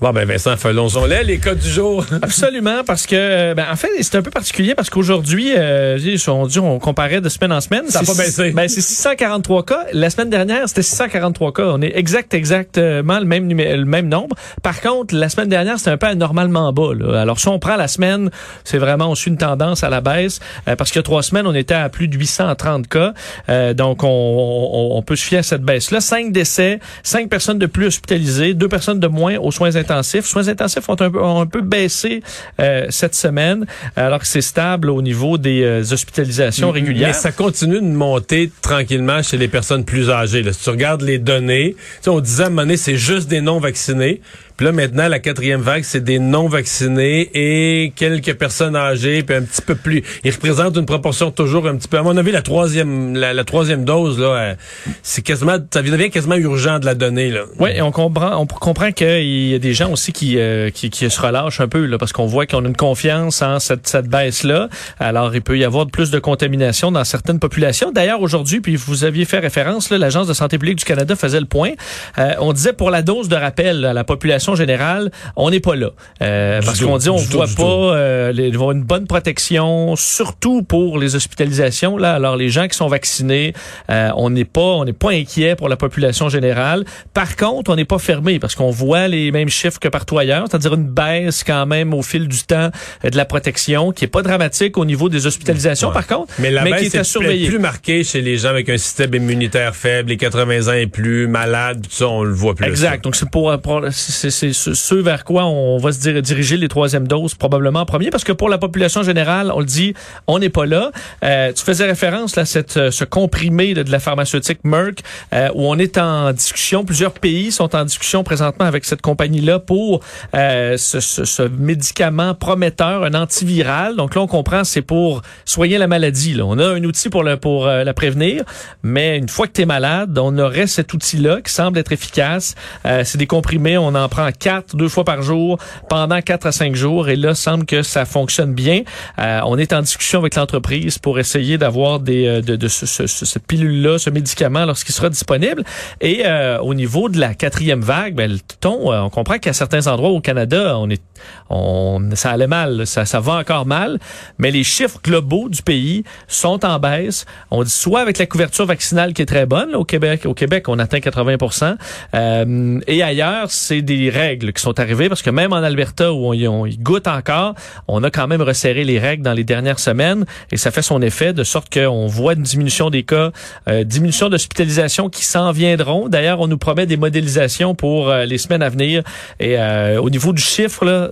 Bon, 0.00 0.12
ben 0.12 0.26
Vincent, 0.26 0.56
faisons-les, 0.56 1.24
les 1.24 1.38
cas 1.38 1.54
du 1.54 1.68
jour. 1.68 2.04
Absolument, 2.22 2.82
parce 2.84 3.06
que, 3.06 3.14
euh, 3.16 3.54
ben, 3.54 3.64
en 3.70 3.76
fait, 3.76 3.88
c'est 4.00 4.16
un 4.16 4.22
peu 4.22 4.30
particulier 4.30 4.74
parce 4.74 4.90
qu'aujourd'hui, 4.90 5.52
euh, 5.56 5.98
on 6.28 6.46
dit, 6.46 6.58
on 6.58 6.78
comparait 6.78 7.20
de 7.20 7.28
semaine 7.28 7.52
en 7.52 7.60
semaine. 7.60 7.84
Ça 7.88 8.00
a 8.00 8.04
C'est 8.04 8.16
pas 8.16 8.22
baissé. 8.22 8.50
Ben, 8.50 8.68
c'est 8.68 8.80
643 8.80 9.64
cas. 9.64 9.84
La 9.92 10.10
semaine 10.10 10.30
dernière, 10.30 10.68
c'était 10.68 10.82
643 10.82 11.52
cas. 11.52 11.62
On 11.66 11.80
est 11.80 11.96
exact, 11.96 12.34
exactement 12.34 13.18
le 13.18 13.24
même, 13.24 13.48
le 13.48 13.84
même 13.84 14.08
nombre. 14.08 14.36
Par 14.62 14.80
contre, 14.80 15.14
la 15.14 15.28
semaine 15.28 15.48
dernière, 15.48 15.78
c'était 15.78 15.92
un 15.92 15.96
peu 15.96 16.06
anormalement 16.08 16.72
bas. 16.72 16.92
là. 16.94 17.20
Alors, 17.20 17.38
si 17.38 17.48
on 17.48 17.58
prend 17.58 17.76
la 17.76 17.88
semaine, 17.88 18.30
c'est 18.64 18.78
vraiment, 18.78 19.08
on 19.10 19.14
suit 19.14 19.30
une 19.30 19.38
tendance 19.38 19.84
à 19.84 19.90
la 19.90 20.00
baisse 20.00 20.40
euh, 20.68 20.76
parce 20.76 20.90
qu'il 20.90 20.98
y 20.98 21.00
a 21.00 21.04
trois 21.04 21.22
semaines, 21.22 21.46
on 21.46 21.54
était 21.54 21.74
à 21.74 21.88
plus 21.88 22.08
de 22.08 22.16
830 22.16 22.88
cas. 22.88 23.14
Euh, 23.48 23.74
donc, 23.74 24.02
on, 24.02 24.08
on, 24.08 24.96
on 24.98 25.02
peut 25.02 25.16
se 25.16 25.24
fier 25.24 25.38
à 25.38 25.42
cette 25.42 25.62
baisse-là. 25.62 26.00
Cinq 26.00 26.32
décès, 26.32 26.80
cinq 27.02 27.28
personnes 27.28 27.58
de 27.58 27.66
plus 27.66 27.86
hospitalisées, 27.86 28.54
deux 28.54 28.68
personnes 28.68 29.00
de 29.00 29.08
moins 29.08 29.36
aux 29.38 29.50
soins 29.50 29.73
intensifs. 29.76 30.26
Soins 30.26 30.48
intensifs 30.48 30.88
ont 30.88 31.00
un 31.00 31.10
peu, 31.10 31.22
ont 31.22 31.40
un 31.40 31.46
peu 31.46 31.60
baissé 31.60 32.22
euh, 32.60 32.86
cette 32.90 33.14
semaine, 33.14 33.66
alors 33.96 34.20
que 34.20 34.26
c'est 34.26 34.40
stable 34.40 34.90
au 34.90 35.02
niveau 35.02 35.38
des 35.38 35.62
euh, 35.62 35.80
hospitalisations 35.92 36.70
régulières. 36.70 37.08
Mais 37.08 37.14
ça 37.14 37.32
continue 37.32 37.80
de 37.80 37.86
monter 37.86 38.50
tranquillement 38.62 39.22
chez 39.22 39.36
les 39.36 39.48
personnes 39.48 39.84
plus 39.84 40.10
âgées. 40.10 40.42
là. 40.42 40.52
Si 40.52 40.62
tu 40.62 40.70
regardes 40.70 41.02
les 41.02 41.18
données, 41.18 41.74
tu 41.76 41.84
sais, 42.02 42.10
on 42.10 42.20
disait 42.20 42.44
à 42.44 42.46
un 42.46 42.50
moment 42.50 42.62
donné, 42.62 42.76
c'est 42.76 42.96
juste 42.96 43.28
des 43.28 43.40
non-vaccinés. 43.40 44.20
Puis 44.56 44.66
là, 44.66 44.72
maintenant, 44.72 45.08
la 45.08 45.18
quatrième 45.18 45.60
vague, 45.60 45.82
c'est 45.82 46.04
des 46.04 46.20
non-vaccinés 46.20 47.28
et 47.34 47.92
quelques 47.96 48.34
personnes 48.34 48.76
âgées, 48.76 49.24
puis 49.24 49.34
un 49.36 49.42
petit 49.42 49.62
peu 49.62 49.74
plus. 49.74 50.04
Ils 50.22 50.30
représentent 50.30 50.76
une 50.76 50.86
proportion 50.86 51.32
toujours 51.32 51.66
un 51.66 51.76
petit 51.76 51.88
peu. 51.88 51.98
À 51.98 52.02
mon 52.02 52.16
avis, 52.16 52.30
la 52.30 52.42
troisième, 52.42 53.16
la, 53.16 53.44
troisième 53.44 53.84
dose, 53.84 54.18
là, 54.18 54.26
euh, 54.26 54.54
c'est 55.02 55.22
quasiment, 55.22 55.56
ça 55.72 55.82
devient 55.82 56.08
quasiment 56.08 56.36
urgent 56.36 56.78
de 56.78 56.86
la 56.86 56.94
donner, 56.94 57.30
là. 57.30 57.42
Oui, 57.58 57.70
on 57.80 57.90
comprend, 57.90 58.36
on 58.36 58.46
comprend 58.46 58.92
qu'il 58.92 59.48
y 59.48 59.54
a 59.54 59.58
des 59.58 59.74
gens 59.74 59.90
aussi 59.90 60.12
qui, 60.12 60.38
euh, 60.38 60.70
qui, 60.70 60.88
qui, 60.88 61.10
se 61.10 61.20
relâchent 61.20 61.60
un 61.60 61.68
peu, 61.68 61.86
là, 61.86 61.98
parce 61.98 62.12
qu'on 62.12 62.26
voit 62.26 62.46
qu'on 62.46 62.64
a 62.64 62.68
une 62.68 62.76
confiance 62.76 63.42
en 63.42 63.58
cette, 63.58 63.88
cette 63.88 64.06
baisse-là. 64.06 64.68
Alors, 65.00 65.34
il 65.34 65.42
peut 65.42 65.58
y 65.58 65.64
avoir 65.64 65.88
plus 65.88 66.12
de 66.12 66.20
contamination 66.20 66.92
dans 66.92 67.04
certaines 67.04 67.40
populations. 67.40 67.90
D'ailleurs, 67.90 68.22
aujourd'hui, 68.22 68.60
puis 68.60 68.76
vous 68.76 69.02
aviez 69.02 69.24
fait 69.24 69.40
référence, 69.40 69.90
l'Agence 69.90 70.28
de 70.28 70.32
santé 70.32 70.58
publique 70.58 70.78
du 70.78 70.84
Canada 70.84 71.16
faisait 71.16 71.40
le 71.40 71.46
point. 71.46 71.72
Euh, 72.18 72.34
on 72.38 72.52
disait 72.52 72.72
pour 72.72 72.90
la 72.90 73.02
dose 73.02 73.28
de 73.28 73.36
rappel 73.36 73.84
à 73.84 73.92
la 73.92 74.04
population 74.04 74.43
générale, 74.54 75.10
on 75.36 75.50
n'est 75.50 75.60
pas 75.60 75.74
là. 75.74 75.90
Euh, 76.22 76.60
parce 76.62 76.80
qu'on 76.80 76.98
dit 76.98 77.08
on 77.08 77.16
voit 77.16 77.46
pas 77.46 77.62
euh, 77.62 78.32
les, 78.32 78.50
une 78.54 78.82
bonne 78.82 79.06
protection, 79.06 79.96
surtout 79.96 80.62
pour 80.62 80.98
les 80.98 81.16
hospitalisations. 81.16 81.96
Là, 81.96 82.14
alors 82.14 82.36
les 82.36 82.50
gens 82.50 82.68
qui 82.68 82.76
sont 82.76 82.88
vaccinés, 82.88 83.54
euh, 83.90 84.10
on 84.16 84.30
n'est 84.30 84.44
pas 84.44 84.60
on 84.60 84.84
n'est 84.84 84.92
pas 84.92 85.10
inquiet 85.10 85.56
pour 85.56 85.68
la 85.68 85.76
population 85.76 86.28
générale. 86.28 86.84
Par 87.14 87.36
contre, 87.36 87.70
on 87.70 87.76
n'est 87.76 87.84
pas 87.84 87.98
fermé 87.98 88.38
parce 88.38 88.54
qu'on 88.54 88.70
voit 88.70 89.08
les 89.08 89.32
mêmes 89.32 89.48
chiffres 89.48 89.78
que 89.80 89.88
partout 89.88 90.18
ailleurs, 90.18 90.46
c'est-à-dire 90.50 90.74
une 90.74 90.88
baisse 90.88 91.42
quand 91.44 91.66
même 91.66 91.94
au 91.94 92.02
fil 92.02 92.28
du 92.28 92.42
temps 92.42 92.70
de 93.02 93.16
la 93.16 93.24
protection 93.24 93.92
qui 93.92 94.04
est 94.04 94.08
pas 94.08 94.22
dramatique 94.22 94.76
au 94.76 94.84
niveau 94.84 95.08
des 95.08 95.26
hospitalisations. 95.26 95.90
Par 95.92 96.06
contre, 96.06 96.34
mais 96.38 96.50
la 96.50 96.64
baisse 96.64 96.90
qui 96.90 96.96
est, 96.96 97.48
plus 97.48 97.58
marquée 97.58 98.04
chez 98.04 98.20
les 98.20 98.38
gens 98.38 98.48
avec 98.48 98.68
un 98.68 98.76
système 98.76 99.14
immunitaire 99.14 99.74
faible, 99.74 100.10
les 100.10 100.16
80 100.16 100.68
ans 100.68 100.72
et 100.72 100.86
plus, 100.86 101.26
malades, 101.26 101.82
tout 101.82 101.90
ça, 101.90 102.08
on 102.08 102.22
le 102.22 102.32
voit 102.32 102.54
plus. 102.54 102.66
Exact. 102.66 103.04
Donc 103.04 103.16
c'est 103.16 103.30
pour, 103.30 103.52
c'est 103.90 104.30
ce 104.34 104.94
vers 104.94 105.24
quoi 105.24 105.44
on 105.44 105.78
va 105.78 105.92
se 105.92 106.20
diriger 106.20 106.56
les 106.56 106.68
troisièmes 106.68 107.06
doses 107.06 107.34
probablement 107.34 107.80
en 107.80 107.86
premier 107.86 108.10
parce 108.10 108.24
que 108.24 108.32
pour 108.32 108.48
la 108.48 108.58
population 108.58 109.02
générale, 109.02 109.50
on 109.54 109.60
le 109.60 109.66
dit, 109.66 109.94
on 110.26 110.38
n'est 110.38 110.50
pas 110.50 110.66
là. 110.66 110.90
Euh, 111.22 111.52
tu 111.52 111.64
faisais 111.64 111.86
référence 111.86 112.38
à 112.38 112.44
cette, 112.44 112.76
euh, 112.76 112.90
ce 112.90 113.04
comprimé 113.04 113.74
de 113.74 113.90
la 113.90 113.98
pharmaceutique 113.98 114.60
Merck 114.64 115.00
euh, 115.32 115.48
où 115.54 115.66
on 115.66 115.78
est 115.78 115.98
en 115.98 116.32
discussion. 116.32 116.84
Plusieurs 116.84 117.12
pays 117.12 117.52
sont 117.52 117.74
en 117.74 117.84
discussion 117.84 118.24
présentement 118.24 118.64
avec 118.66 118.84
cette 118.84 119.02
compagnie-là 119.02 119.58
pour 119.58 120.00
ce, 120.32 120.76
ce, 120.76 121.24
ce, 121.24 121.42
médicament 121.42 122.34
prometteur, 122.34 123.04
un 123.04 123.14
antiviral. 123.14 123.96
Donc 123.96 124.14
là, 124.14 124.22
on 124.22 124.26
comprend, 124.26 124.64
c'est 124.64 124.82
pour 124.82 125.22
soigner 125.44 125.78
la 125.78 125.86
maladie. 125.86 126.34
Là. 126.34 126.44
On 126.46 126.58
a 126.58 126.66
un 126.66 126.82
outil 126.84 127.08
pour, 127.08 127.22
le, 127.22 127.36
pour 127.36 127.66
la 127.66 127.94
prévenir, 127.94 128.44
mais 128.82 129.18
une 129.18 129.28
fois 129.28 129.46
que 129.46 129.52
tu 129.52 129.62
es 129.62 129.66
malade, 129.66 130.18
on 130.18 130.36
aurait 130.38 130.66
cet 130.66 130.92
outil-là 130.92 131.40
qui 131.42 131.52
semble 131.52 131.78
être 131.78 131.92
efficace. 131.92 132.54
c'est 132.84 133.18
des 133.18 133.26
comprimés, 133.26 133.78
on 133.78 133.94
en 133.94 134.08
prend 134.08 134.23
quatre, 134.32 134.76
deux 134.76 134.88
fois 134.88 135.04
par 135.04 135.22
jour, 135.22 135.58
pendant 135.88 136.20
quatre 136.20 136.46
à 136.46 136.52
cinq 136.52 136.74
jours. 136.74 137.08
Et 137.08 137.16
là, 137.16 137.34
semble 137.34 137.66
que 137.66 137.82
ça 137.82 138.04
fonctionne 138.04 138.54
bien. 138.54 138.82
Euh, 139.18 139.40
on 139.44 139.58
est 139.58 139.72
en 139.72 139.80
discussion 139.80 140.20
avec 140.20 140.34
l'entreprise 140.34 140.98
pour 140.98 141.18
essayer 141.18 141.58
d'avoir 141.58 142.00
des 142.00 142.26
euh, 142.26 142.40
de, 142.40 142.56
de 142.56 142.68
ce, 142.68 142.86
ce, 142.86 143.06
cette 143.06 143.46
pilule-là, 143.46 143.98
ce 143.98 144.10
médicament 144.10 144.64
lorsqu'il 144.64 144.94
sera 144.94 145.08
disponible. 145.08 145.64
Et 146.00 146.22
euh, 146.24 146.58
au 146.58 146.74
niveau 146.74 147.08
de 147.08 147.18
la 147.18 147.34
quatrième 147.34 147.80
vague, 147.80 148.14
ben, 148.14 148.38
ton, 148.60 148.92
on 148.92 149.10
comprend 149.10 149.38
qu'à 149.38 149.52
certains 149.52 149.86
endroits 149.86 150.10
au 150.10 150.20
Canada, 150.20 150.78
on 150.78 150.90
est, 150.90 151.02
on, 151.50 152.10
ça 152.14 152.30
allait 152.30 152.46
mal, 152.46 152.86
ça, 152.86 153.04
ça 153.04 153.20
va 153.20 153.34
encore 153.34 153.66
mal, 153.66 153.98
mais 154.38 154.50
les 154.50 154.64
chiffres 154.64 155.00
globaux 155.02 155.48
du 155.48 155.62
pays 155.62 156.04
sont 156.28 156.64
en 156.64 156.78
baisse. 156.78 157.24
On 157.50 157.62
dit 157.62 157.70
soit 157.70 158.00
avec 158.00 158.18
la 158.18 158.26
couverture 158.26 158.66
vaccinale 158.66 159.12
qui 159.12 159.22
est 159.22 159.26
très 159.26 159.46
bonne 159.46 159.74
au 159.74 159.84
Québec, 159.84 160.26
au 160.26 160.34
Québec 160.34 160.68
on 160.68 160.78
atteint 160.78 160.98
80% 160.98 161.76
euh, 162.14 162.80
et 162.86 163.02
ailleurs 163.02 163.50
c'est 163.50 163.82
des 163.82 164.10
règles 164.14 164.52
qui 164.52 164.62
sont 164.62 164.78
arrivées 164.78 165.08
parce 165.08 165.22
que 165.22 165.30
même 165.30 165.52
en 165.52 165.56
Alberta 165.56 166.12
où 166.12 166.32
on, 166.32 166.66
y 166.66 166.76
goûte 166.76 167.08
encore, 167.08 167.54
on 167.88 168.02
a 168.02 168.10
quand 168.10 168.26
même 168.26 168.42
resserré 168.42 168.84
les 168.84 168.98
règles 168.98 169.22
dans 169.22 169.32
les 169.32 169.44
dernières 169.44 169.78
semaines 169.78 170.24
et 170.52 170.56
ça 170.56 170.70
fait 170.70 170.82
son 170.82 171.02
effet 171.02 171.32
de 171.32 171.44
sorte 171.44 171.72
qu'on 171.72 172.06
voit 172.06 172.34
une 172.34 172.42
diminution 172.42 172.90
des 172.90 173.02
cas, 173.02 173.32
euh, 173.68 173.84
diminution 173.84 174.28
d'hospitalisation 174.28 175.10
qui 175.10 175.24
s'en 175.24 175.50
viendront. 175.52 176.08
D'ailleurs, 176.08 176.40
on 176.40 176.46
nous 176.46 176.58
promet 176.58 176.86
des 176.86 176.96
modélisations 176.96 177.74
pour 177.74 178.08
euh, 178.08 178.24
les 178.24 178.38
semaines 178.38 178.62
à 178.62 178.68
venir 178.68 179.02
et 179.40 179.58
euh, 179.58 180.00
au 180.00 180.10
niveau 180.10 180.32
du 180.32 180.42
chiffre 180.42 180.84
là, 180.84 181.10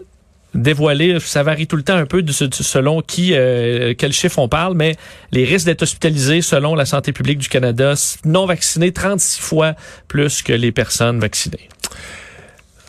dévoilé, 0.54 1.18
ça 1.18 1.42
varie 1.42 1.66
tout 1.66 1.76
le 1.76 1.82
temps 1.82 1.96
un 1.96 2.06
peu 2.06 2.22
selon 2.28 3.00
qui, 3.00 3.28
quel 3.30 4.12
chiffre 4.12 4.38
on 4.38 4.48
parle, 4.48 4.74
mais 4.74 4.96
les 5.30 5.44
risques 5.44 5.64
d'être 5.64 5.80
hospitalisés 5.80 6.42
selon 6.42 6.74
la 6.74 6.84
santé 6.84 7.12
publique 7.12 7.38
du 7.38 7.48
Canada, 7.48 7.94
non 8.26 8.44
vaccinés 8.44 8.92
36 8.92 9.40
fois 9.40 9.72
plus 10.08 10.42
que 10.42 10.52
les 10.52 10.70
personnes 10.70 11.20
vaccinées. 11.20 11.70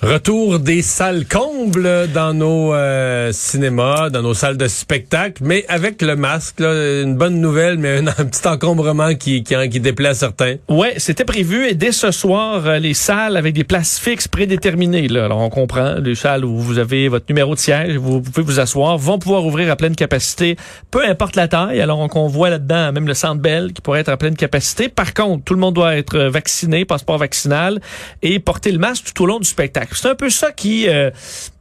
Retour 0.04 0.60
des 0.60 0.82
salles 0.82 1.26
combles 1.26 2.10
dans 2.14 2.34
nos 2.34 2.74
euh, 2.74 3.32
cinémas, 3.32 4.10
dans 4.10 4.22
nos 4.22 4.34
salles 4.34 4.58
de 4.58 4.68
spectacle, 4.68 5.42
mais 5.46 5.64
avec 5.70 6.02
le 6.02 6.18
masque, 6.18 6.60
là, 6.60 7.04
une 7.04 7.16
bonne 7.16 7.40
nouvelle, 7.40 7.78
mais 7.78 8.00
un, 8.00 8.04
petit 8.26 8.46
encombrement 8.46 9.16
qui, 9.16 9.44
qui, 9.44 9.56
qui 9.70 9.80
déplaît 9.80 10.10
à 10.10 10.14
certains. 10.14 10.56
Ouais, 10.68 10.96
c'était 10.98 11.24
prévu 11.24 11.68
et 11.68 11.74
dès 11.74 11.94
ce 11.94 12.12
soir, 12.12 12.68
euh, 12.68 12.80
les 12.80 12.94
salles 12.94 13.38
avec 13.38 13.54
des 13.54 13.64
places 13.64 13.98
fixes 13.98 14.28
prédéterminées. 14.28 15.08
Là. 15.08 15.24
Alors 15.24 15.40
on 15.40 15.50
comprend, 15.50 15.96
les 16.04 16.16
salles 16.16 16.44
où 16.44 16.60
vous 16.60 16.80
avez 16.80 17.08
votre 17.08 17.28
numéro 17.30 17.56
de 17.56 17.60
siège, 17.60 17.96
vous, 17.96 18.20
pouvez 18.22 18.46
vous 18.46 18.60
asseoir, 18.60 18.98
vont 18.98 19.20
pouvoir 19.20 19.46
ouvrir 19.46 19.72
à 19.72 19.78
pleine 19.78 19.96
capacité, 19.96 20.58
peu 20.92 21.06
importe 21.06 21.38
la 21.38 21.48
taille. 21.48 21.80
Alors 21.80 22.00
on, 22.14 22.28
voit 22.28 22.50
là-dedans 22.50 22.92
même 22.92 23.08
le 23.08 23.14
Centre 23.14 23.42
Bell 23.42 23.72
qui 23.72 23.82
pourrait 23.82 24.02
être 24.02 24.10
à 24.10 24.18
pleine 24.18 24.36
capacité. 24.36 24.90
Par 24.90 25.14
contre, 25.14 25.46
tout 25.46 25.54
le 25.54 25.62
monde 25.62 25.76
doit 25.76 25.96
être 25.96 26.20
vacciné, 26.24 26.84
passeport 26.84 27.20
vaccinal 27.20 27.80
et 28.22 28.40
porter 28.40 28.74
le 28.74 28.80
masque 28.80 29.14
tout 29.14 29.24
au 29.24 29.28
long 29.28 29.40
du 29.40 29.48
spectacle. 29.48 29.93
C'est 29.98 30.10
un 30.10 30.16
peu 30.16 30.30
ça 30.30 30.52
qui 30.52 30.88
euh, 30.88 31.12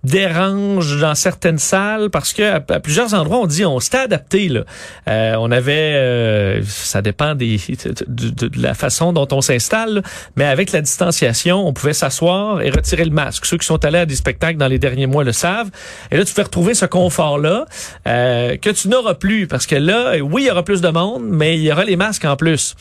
dérange 0.05 1.01
dans 1.01 1.15
certaines 1.15 1.59
salles 1.59 2.11
parce 2.11 2.33
que 2.33 2.43
à, 2.43 2.61
plusieurs 2.61 3.15
endroits 3.15 3.39
on 3.39 3.47
dit 3.47 3.65
on 3.65 3.81
s'était 3.81 3.99
adapté 3.99 4.49
là. 4.49 4.65
Euh, 5.09 5.37
on 5.39 5.51
avait 5.51 5.95
euh, 5.95 6.63
ça 6.65 7.03
dépend 7.03 7.35
des 7.35 7.61
de, 8.09 8.51
la 8.61 8.75
façon 8.75 9.13
dont 9.13 9.29
on 9.33 9.41
s'installe 9.41 10.03
mais 10.37 10.45
avec 10.45 10.73
la 10.73 10.81
distanciation 10.81 11.67
on 11.67 11.73
pouvait 11.73 11.93
s'asseoir 11.93 12.63
et 12.63 12.71
retirer 12.71 13.05
le 13.05 13.11
masque 13.11 13.47
ceux 13.47 13.59
qui 13.59 13.67
sont 13.67 13.85
allés 13.85 13.99
à 13.99 14.07
des 14.07 14.17
spectacles 14.17 14.59
dans 14.59 14.69
les 14.69 14.79
derniers 14.79 15.07
mois 15.07 15.25
le 15.25 15.33
savent 15.33 15.71
et 16.11 16.17
là 16.17 16.25
tu 16.25 16.33
fais 16.33 16.43
retrouver 16.43 16.75
ce 16.75 16.87
confort 16.87 17.39
là 17.39 17.67
que 18.05 18.71
tu 18.71 18.89
n'auras 18.89 19.15
plus 19.15 19.47
parce 19.47 19.67
que 19.67 19.77
là 19.77 20.17
oui 20.21 20.43
il 20.43 20.47
y 20.49 20.51
aura 20.51 20.65
plus 20.65 20.81
de 20.81 20.89
monde 20.89 21.23
mais 21.29 21.57
il 21.57 21.63
y 21.63 21.73
aura 21.73 21.85
les 21.85 21.97
masques 21.97 22.25
en 22.25 22.37
plus 22.37 22.75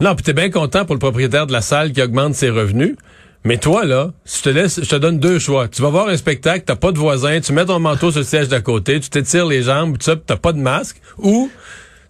non, 0.00 0.14
puis 0.14 0.22
t'es 0.22 0.34
bien 0.34 0.50
content 0.50 0.84
pour 0.84 0.94
le 0.94 0.98
propriétaire 0.98 1.46
de 1.46 1.52
la 1.52 1.62
salle 1.62 1.92
qui 1.92 2.02
augmente 2.02 2.34
ses 2.34 2.50
revenus. 2.50 2.96
Mais 3.46 3.58
toi, 3.58 3.84
là, 3.84 4.10
je 4.24 4.42
te 4.42 4.48
laisse, 4.48 4.80
je 4.82 4.88
te 4.88 4.96
donne 4.96 5.20
deux 5.20 5.38
choix. 5.38 5.68
Tu 5.68 5.80
vas 5.80 5.88
voir 5.88 6.08
un 6.08 6.16
spectacle, 6.16 6.64
t'as 6.66 6.74
pas 6.74 6.90
de 6.90 6.98
voisin, 6.98 7.40
tu 7.40 7.52
mets 7.52 7.64
ton 7.64 7.78
manteau 7.78 8.10
sur 8.10 8.18
le 8.18 8.26
siège 8.26 8.48
d'à 8.48 8.60
côté, 8.60 8.98
tu 8.98 9.08
t'étires 9.08 9.46
les 9.46 9.62
jambes, 9.62 9.98
tu 9.98 10.10
t'as 10.26 10.34
pas 10.34 10.52
de 10.52 10.58
masque, 10.58 11.00
ou 11.16 11.48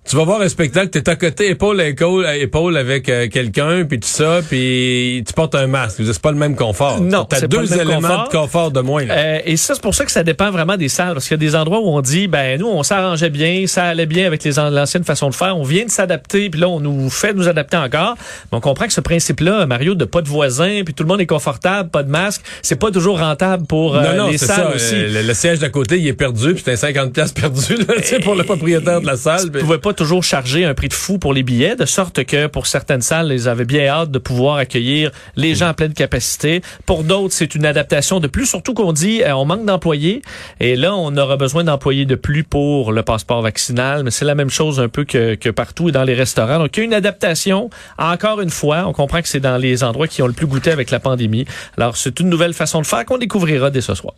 tu 0.09 0.17
vas 0.17 0.25
voir 0.25 0.41
un 0.41 0.49
spectacle, 0.49 0.89
t'es 0.89 1.09
à 1.09 1.17
côté 1.17 1.51
épaule 1.51 1.81
à 1.81 1.89
épaule, 1.89 2.27
épaule 2.27 2.77
avec 2.77 3.09
euh, 3.09 3.29
quelqu'un, 3.29 3.85
puis 3.85 3.99
tout 3.99 4.09
ça, 4.09 4.41
puis 4.49 5.25
tu 5.27 5.33
portes 5.33 5.55
un 5.55 5.67
masque. 5.67 6.01
C'est 6.05 6.21
pas 6.21 6.31
le 6.31 6.39
même 6.39 6.55
confort. 6.55 7.01
Non, 7.01 7.25
t'as 7.25 7.47
deux 7.47 7.73
éléments 7.73 8.25
de 8.25 8.29
confort 8.31 8.71
de 8.71 8.81
moins. 8.81 9.05
Euh, 9.09 9.41
et 9.45 9.57
ça, 9.57 9.75
c'est 9.75 9.83
pour 9.83 9.95
ça 9.95 10.05
que 10.05 10.13
ça 10.13 10.23
dépend 10.23 10.51
vraiment 10.51 10.77
des 10.77 10.89
salles, 10.89 11.15
parce 11.15 11.27
qu'il 11.27 11.33
y 11.33 11.41
a 11.41 11.45
des 11.45 11.57
endroits 11.57 11.81
où 11.81 11.89
on 11.89 12.01
dit, 12.01 12.29
ben 12.29 12.59
nous, 12.59 12.69
on 12.69 12.83
s'arrangeait 12.83 13.31
bien, 13.31 13.67
ça 13.67 13.85
allait 13.85 14.07
bien 14.07 14.27
avec 14.27 14.45
les 14.45 14.53
l'ancienne 14.57 15.05
façon 15.05 15.29
de 15.29 15.35
faire, 15.35 15.57
on 15.57 15.65
vient 15.65 15.85
de 15.85 15.91
s'adapter, 15.91 16.51
puis 16.51 16.61
là, 16.61 16.69
on 16.69 16.81
nous 16.81 17.11
fait 17.11 17.35
nous 17.35 17.49
adapter 17.49 17.77
encore. 17.77 18.17
Mais 18.51 18.59
on 18.59 18.61
comprend 18.61 18.87
que 18.87 18.93
ce 18.93 19.01
principe-là, 19.01 19.67
Mario, 19.67 19.95
de 19.95 20.05
pas 20.05 20.23
de 20.23 20.29
voisins, 20.29 20.83
puis 20.85 20.95
tout 20.95 21.03
le 21.03 21.09
monde 21.09 21.21
est 21.21 21.27
confortable, 21.27 21.91
pas 21.91 22.03
de 22.03 22.11
masque, 22.11 22.43
c'est 22.63 22.77
pas 22.77 22.91
toujours 22.91 23.19
rentable 23.19 23.67
pour 23.67 23.97
euh, 23.97 24.15
non, 24.15 24.29
les 24.29 24.39
salles 24.39 24.75
aussi. 24.75 24.95
Le, 24.95 25.35
siège 25.35 25.59
d'à 25.59 25.69
côté, 25.69 25.99
il 25.99 26.07
est 26.07 26.13
perdu, 26.13 26.55
puis 26.55 26.63
c'est 26.65 26.77
50 26.77 27.13
pièces 27.13 27.33
perdu 27.33 27.77
là, 27.77 27.95
pour 28.23 28.35
le 28.35 28.45
propriétaire 28.45 29.01
de 29.01 29.07
la 29.07 29.17
salle. 29.17 29.51
Tu 29.51 29.59
pouvais 29.59 29.79
pas 29.79 29.93
toujours 29.97 30.23
charger 30.23 30.65
un 30.65 30.75
prix 30.75 30.89
de 30.89 30.95
fou 30.95 31.19
pour 31.19 31.33
les 31.33 31.43
billets, 31.43 31.75
de 31.75 31.87
sorte 31.87 32.25
que 32.25 32.47
pour 32.47 32.67
certaines 32.67 33.01
salles, 33.01 33.33
ils 33.33 33.49
avaient 33.49 33.65
bien 33.65 33.87
hâte 33.87 34.11
de 34.11 34.19
pouvoir 34.19 34.57
accueillir 34.57 35.11
les 35.35 35.55
gens 35.55 35.69
à 35.69 35.75
pleine 35.75 35.95
capacité. 35.95 36.61
Pour 36.85 37.03
d'autres, 37.03 37.35
c'est 37.35 37.55
une 37.55 37.65
adaptation 37.65 38.21
de 38.21 38.29
plus, 38.29 38.47
surtout 38.47 38.75
qu'on 38.75 38.93
dit 38.93 39.23
euh, 39.23 39.35
on 39.35 39.47
manque 39.47 39.65
d'employés 39.65 40.23
et 40.61 40.77
là, 40.77 40.95
on 40.95 41.17
aura 41.17 41.37
besoin 41.37 41.65
d'employés 41.65 42.05
de 42.05 42.15
plus 42.15 42.45
pour 42.45 42.93
le 42.93 43.03
passeport 43.03 43.43
vaccinal, 43.43 44.05
mais 44.05 44.11
c'est 44.11 44.27
la 44.27 44.35
même 44.35 44.51
chose 44.51 44.79
un 44.79 44.89
peu 44.89 45.05
que, 45.05 45.35
que 45.35 45.49
partout 45.49 45.89
et 45.89 45.93
dans 45.93 46.05
les 46.05 46.15
restaurants. 46.15 46.59
Donc, 46.59 46.77
il 46.77 46.81
y 46.81 46.83
a 46.83 46.85
une 46.85 46.95
adaptation. 46.95 47.71
Encore 47.99 48.41
une 48.41 48.51
fois, 48.51 48.85
on 48.87 48.93
comprend 48.93 49.23
que 49.23 49.29
c'est 49.29 49.41
dans 49.41 49.57
les 49.57 49.83
endroits 49.83 50.09
qui 50.09 50.23
ont 50.23 50.27
le 50.27 50.35
plus 50.35 50.47
goûté 50.47 50.71
avec 50.71 50.91
la 50.91 51.01
pandémie. 51.01 51.47
Alors, 51.77 51.97
c'est 51.97 52.21
une 52.21 52.29
nouvelle 52.29 52.53
façon 52.53 52.83
de 52.83 52.87
faire 52.87 53.05
qu'on 53.07 53.19
découvrira 53.19 53.71
dès 53.71 53.81
ce 53.81 53.95
soir. 53.95 54.15